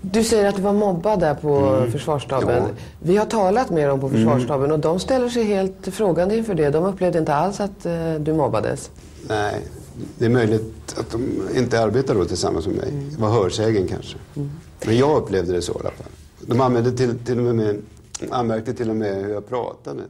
Du 0.01 0.23
säger 0.23 0.45
att 0.49 0.55
du 0.55 0.61
var 0.61 0.73
mobbad 0.73 1.19
där 1.19 1.33
på 1.33 1.85
försvarsstaben. 1.91 2.49
Mm. 2.49 2.57
Ja. 2.63 2.63
Mm. 2.63 2.75
Vi 2.99 3.17
har 3.17 3.25
talat 3.25 3.69
med 3.69 3.89
dem 3.89 3.99
på 3.99 4.09
försvarsstaben 4.09 4.71
och 4.71 4.79
de 4.79 4.99
ställer 4.99 5.29
sig 5.29 5.43
helt 5.43 5.87
frågande 5.91 6.37
inför 6.37 6.53
det. 6.55 6.69
De 6.69 6.83
upplevde 6.85 7.19
inte 7.19 7.33
alls 7.33 7.59
att 7.59 7.85
eh, 7.85 8.13
du 8.19 8.33
mobbades. 8.33 8.89
Nej, 9.29 9.61
det 10.17 10.25
är 10.25 10.29
möjligt 10.29 10.95
att 10.99 11.11
de 11.11 11.21
inte 11.55 11.79
arbetar 11.81 12.15
då 12.15 12.25
tillsammans 12.25 12.67
med 12.67 12.75
mig. 12.75 12.91
Det 13.11 13.21
var 13.21 13.29
hörsägen 13.29 13.87
kanske. 13.87 14.17
Men 14.85 14.97
jag 14.97 15.17
upplevde 15.17 15.53
det 15.53 15.61
så 15.61 15.71
i 15.71 15.75
alla 15.79 15.91
fall. 15.91 16.07
De 16.41 16.61
använde 16.61 16.91
till, 16.91 17.17
till 17.25 17.39
och 17.47 17.55
med, 17.55 17.75
han 18.31 18.47
märkte 18.47 18.73
till 18.73 18.89
och 18.89 18.95
med 18.95 19.15
hur 19.15 19.29
jag 19.29 19.47
pratade 19.47 20.03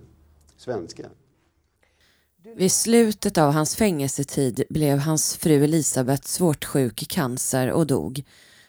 svenska. 0.57 1.09
Vid 2.55 2.71
slutet 2.71 3.37
av 3.37 3.51
hans 3.51 3.75
fängelsetid 3.75 4.63
blev 4.69 4.97
hans 4.97 5.37
fru 5.37 5.63
Elisabeth 5.63 6.23
svårt 6.23 6.65
sjuk 6.65 7.01
i 7.01 7.05
cancer 7.05 7.71
och 7.71 7.87
dog. 7.87 8.23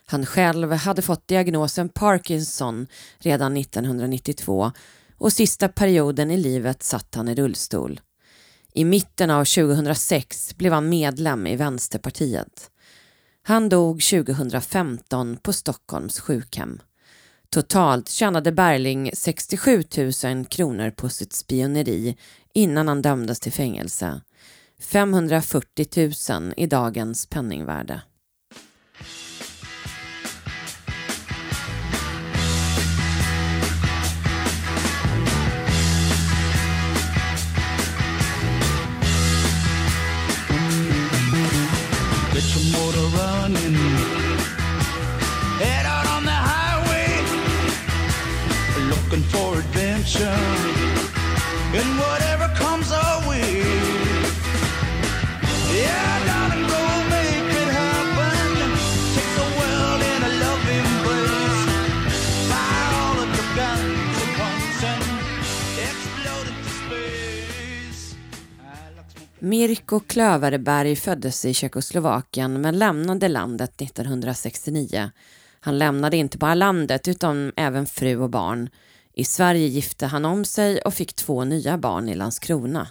Han 0.06 0.26
själv 0.26 0.72
hade 0.72 1.02
fått 1.02 1.28
diagnosen 1.28 1.88
Parkinson 1.88 2.86
redan 3.18 3.56
1992 3.56 4.72
och 5.18 5.32
sista 5.32 5.68
perioden 5.68 6.30
i 6.30 6.36
livet 6.36 6.82
satt 6.82 7.14
han 7.14 7.28
i 7.28 7.34
rullstol. 7.34 8.00
I 8.72 8.84
mitten 8.84 9.30
av 9.30 9.44
2006 9.44 10.56
blev 10.56 10.72
han 10.72 10.88
medlem 10.88 11.46
i 11.46 11.56
Vänsterpartiet. 11.56 12.70
Han 13.42 13.68
dog 13.68 14.02
2015 14.02 15.36
på 15.36 15.52
Stockholms 15.52 16.20
sjukhem. 16.20 16.80
Totalt 17.50 18.08
tjänade 18.08 18.52
Berling 18.52 19.10
67 19.12 19.82
000 20.24 20.44
kronor 20.44 20.90
på 20.90 21.08
sitt 21.08 21.32
spioneri 21.32 22.16
innan 22.54 22.88
han 22.88 23.02
dömdes 23.02 23.40
till 23.40 23.52
fängelse. 23.52 24.20
540 24.80 26.10
000 26.30 26.54
i 26.56 26.66
dagens 26.66 27.26
penningvärde. 27.26 28.00
Get 42.34 42.56
your 42.56 42.72
motor 42.72 43.08
running. 43.18 43.97
Looking 49.10 49.28
for 49.30 49.58
adventure. 49.58 50.38
And 51.78 51.98
whatever 51.98 52.46
comes 52.62 52.92
our 52.92 53.28
way. 53.28 53.64
Yeah, 55.72 56.26
darling, 56.26 56.66
go 56.68 56.82
make 57.10 57.50
it 57.62 57.70
happen. 57.80 58.70
Take 59.14 59.32
the 59.40 59.48
world 59.58 60.00
in 60.12 60.20
a 60.22 60.32
loving 60.44 60.88
place. 61.04 61.62
Fire 62.50 62.92
all 63.02 63.18
of 63.24 63.28
your 63.36 63.50
guns 63.56 64.16
at 64.24 64.32
once 64.46 64.80
and 64.92 65.04
explode 65.88 66.48
into 66.52 66.70
space. 66.70 68.16
Mirko 69.38 70.00
Klöverberg 70.00 70.96
föddes 70.96 71.44
i 71.44 71.54
Tjeckoslovakien 71.54 72.60
men 72.60 72.78
lämnade 72.78 73.28
landet 73.28 73.82
1969. 73.82 75.10
Han 75.60 75.78
lämnade 75.78 76.16
inte 76.16 76.38
bara 76.38 76.54
landet 76.54 77.08
utan 77.08 77.52
även 77.56 77.86
fru 77.86 78.16
och 78.16 78.30
barn. 78.30 78.68
I 79.18 79.24
Sverige 79.24 79.66
gifte 79.66 80.06
han 80.06 80.24
om 80.24 80.44
sig 80.44 80.80
och 80.80 80.94
fick 80.94 81.14
två 81.16 81.44
nya 81.44 81.78
barn 81.78 82.08
i 82.08 82.14
Landskrona. 82.14 82.88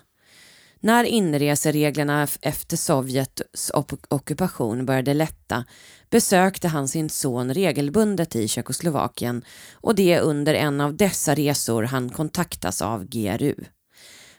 När 0.79 1.03
inresereglerna 1.03 2.27
efter 2.41 2.77
Sovjets 2.77 3.71
ockupation 4.09 4.85
började 4.85 5.13
lätta 5.13 5.65
besökte 6.09 6.67
han 6.67 6.87
sin 6.87 7.09
son 7.09 7.53
regelbundet 7.53 8.35
i 8.35 8.47
Tjeckoslovakien 8.47 9.45
och 9.73 9.95
det 9.95 10.13
är 10.13 10.21
under 10.21 10.53
en 10.53 10.81
av 10.81 10.97
dessa 10.97 11.35
resor 11.35 11.83
han 11.83 12.09
kontaktas 12.09 12.81
av 12.81 13.05
GRU. 13.05 13.55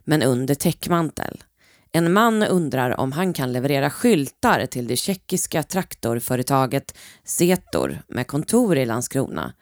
Men 0.04 0.22
under 0.22 0.54
täckmantel. 0.54 1.44
En 1.92 2.12
man 2.12 2.42
undrar 2.42 3.00
om 3.00 3.12
han 3.12 3.32
kan 3.32 3.52
leverera 3.52 3.90
skyltar 3.90 4.66
till 4.66 4.86
det 4.86 4.96
tjeckiska 4.96 5.62
traktorföretaget 5.62 6.98
Zetor 7.24 7.98
med 8.08 8.26
kontor 8.26 8.76
i 8.76 8.86
Landskrona. 8.86 9.52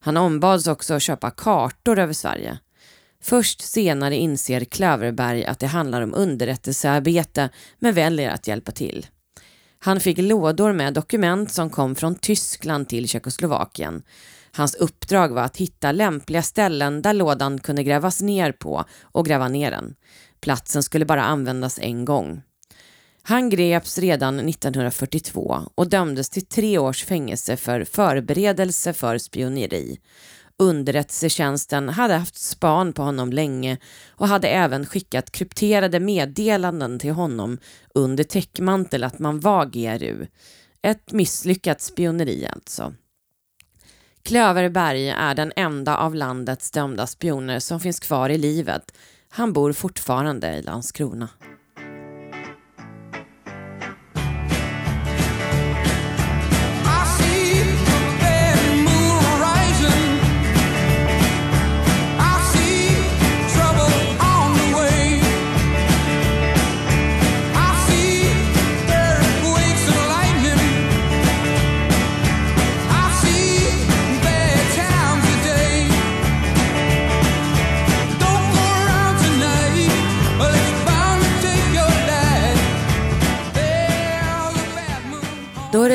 Han 0.00 0.16
ombads 0.16 0.66
också 0.66 1.00
köpa 1.00 1.30
kartor 1.30 1.98
över 1.98 2.12
Sverige. 2.12 2.58
Först 3.22 3.60
senare 3.62 4.16
inser 4.16 4.64
Klöverberg 4.64 5.44
att 5.44 5.58
det 5.58 5.66
handlar 5.66 6.02
om 6.02 6.14
underrättelsearbete 6.14 7.50
men 7.78 7.94
väljer 7.94 8.30
att 8.30 8.46
hjälpa 8.46 8.72
till. 8.72 9.06
Han 9.78 10.00
fick 10.00 10.18
lådor 10.18 10.72
med 10.72 10.94
dokument 10.94 11.52
som 11.52 11.70
kom 11.70 11.94
från 11.94 12.14
Tyskland 12.14 12.88
till 12.88 13.08
Tjeckoslovakien. 13.08 14.02
Hans 14.52 14.74
uppdrag 14.74 15.28
var 15.28 15.42
att 15.42 15.56
hitta 15.56 15.92
lämpliga 15.92 16.42
ställen 16.42 17.02
där 17.02 17.14
lådan 17.14 17.60
kunde 17.60 17.82
grävas 17.82 18.22
ner 18.22 18.52
på 18.52 18.84
och 19.02 19.26
gräva 19.26 19.48
ner 19.48 19.70
den. 19.70 19.94
Platsen 20.40 20.82
skulle 20.82 21.04
bara 21.04 21.22
användas 21.24 21.78
en 21.78 22.04
gång. 22.04 22.42
Han 23.22 23.50
greps 23.50 23.98
redan 23.98 24.48
1942 24.48 25.62
och 25.74 25.88
dömdes 25.88 26.30
till 26.30 26.46
tre 26.46 26.78
års 26.78 27.04
fängelse 27.04 27.56
för 27.56 27.84
förberedelse 27.84 28.92
för 28.92 29.18
spioneri. 29.18 30.00
Underrättelsetjänsten 30.58 31.88
hade 31.88 32.14
haft 32.14 32.36
span 32.36 32.92
på 32.92 33.02
honom 33.02 33.32
länge 33.32 33.78
och 34.10 34.28
hade 34.28 34.48
även 34.48 34.86
skickat 34.86 35.30
krypterade 35.30 36.00
meddelanden 36.00 36.98
till 36.98 37.12
honom 37.12 37.58
under 37.94 38.24
täckmantel 38.24 39.04
att 39.04 39.18
man 39.18 39.40
var 39.40 39.66
GRU. 39.66 40.26
Ett 40.82 41.12
misslyckat 41.12 41.80
spioneri 41.80 42.46
alltså. 42.52 42.94
Klöverberg 44.22 45.08
är 45.08 45.34
den 45.34 45.52
enda 45.56 45.96
av 45.96 46.14
landets 46.14 46.70
dömda 46.70 47.06
spioner 47.06 47.58
som 47.58 47.80
finns 47.80 48.00
kvar 48.00 48.30
i 48.30 48.38
livet. 48.38 48.92
Han 49.28 49.52
bor 49.52 49.72
fortfarande 49.72 50.56
i 50.56 50.62
Landskrona. 50.62 51.28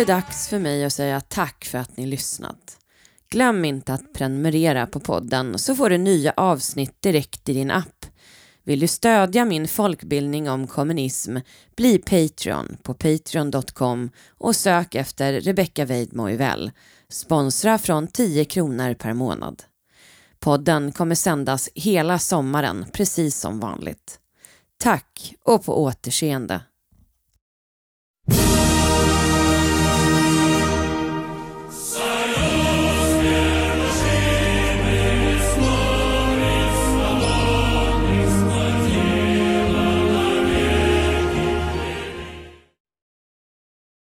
Det 0.06 0.14
dags 0.14 0.48
för 0.48 0.60
mig 0.60 0.86
att 0.86 0.94
säga 0.94 1.22
tack 1.22 1.66
för 1.66 1.78
att 1.78 1.98
ni 1.98 2.06
lyssnat. 2.06 2.78
Glöm 3.30 3.66
inte 3.66 3.94
att 3.94 4.14
prenumerera 4.14 4.88
på 4.88 5.00
podden 5.00 5.60
så 5.60 5.76
får 5.76 5.90
du 5.90 5.98
nya 5.98 6.34
avsnitt 6.38 7.02
direkt 7.02 7.50
i 7.50 7.54
din 7.54 7.72
app. 7.72 8.06
Vill 8.64 8.80
du 8.80 8.88
stödja 8.88 9.46
min 9.46 9.68
folkbildning 9.68 10.50
om 10.50 10.68
kommunism, 10.68 11.38
bli 11.76 11.98
Patreon 11.98 12.78
på 12.84 12.94
patreon.com 12.94 14.10
och 14.38 14.56
sök 14.56 14.96
efter 14.96 15.42
Rebecca 15.42 15.86
Weidmo 15.86 16.30
Sponsra 17.10 17.78
från 17.78 18.08
10 18.08 18.46
kronor 18.46 18.94
per 18.94 19.14
månad. 19.14 19.64
Podden 20.40 20.92
kommer 20.92 21.16
sändas 21.16 21.70
hela 21.76 22.20
sommaren, 22.20 22.86
precis 22.94 23.40
som 23.40 23.60
vanligt. 23.60 24.20
Tack 24.78 25.36
och 25.44 25.66
på 25.66 25.84
återseende. 25.84 26.62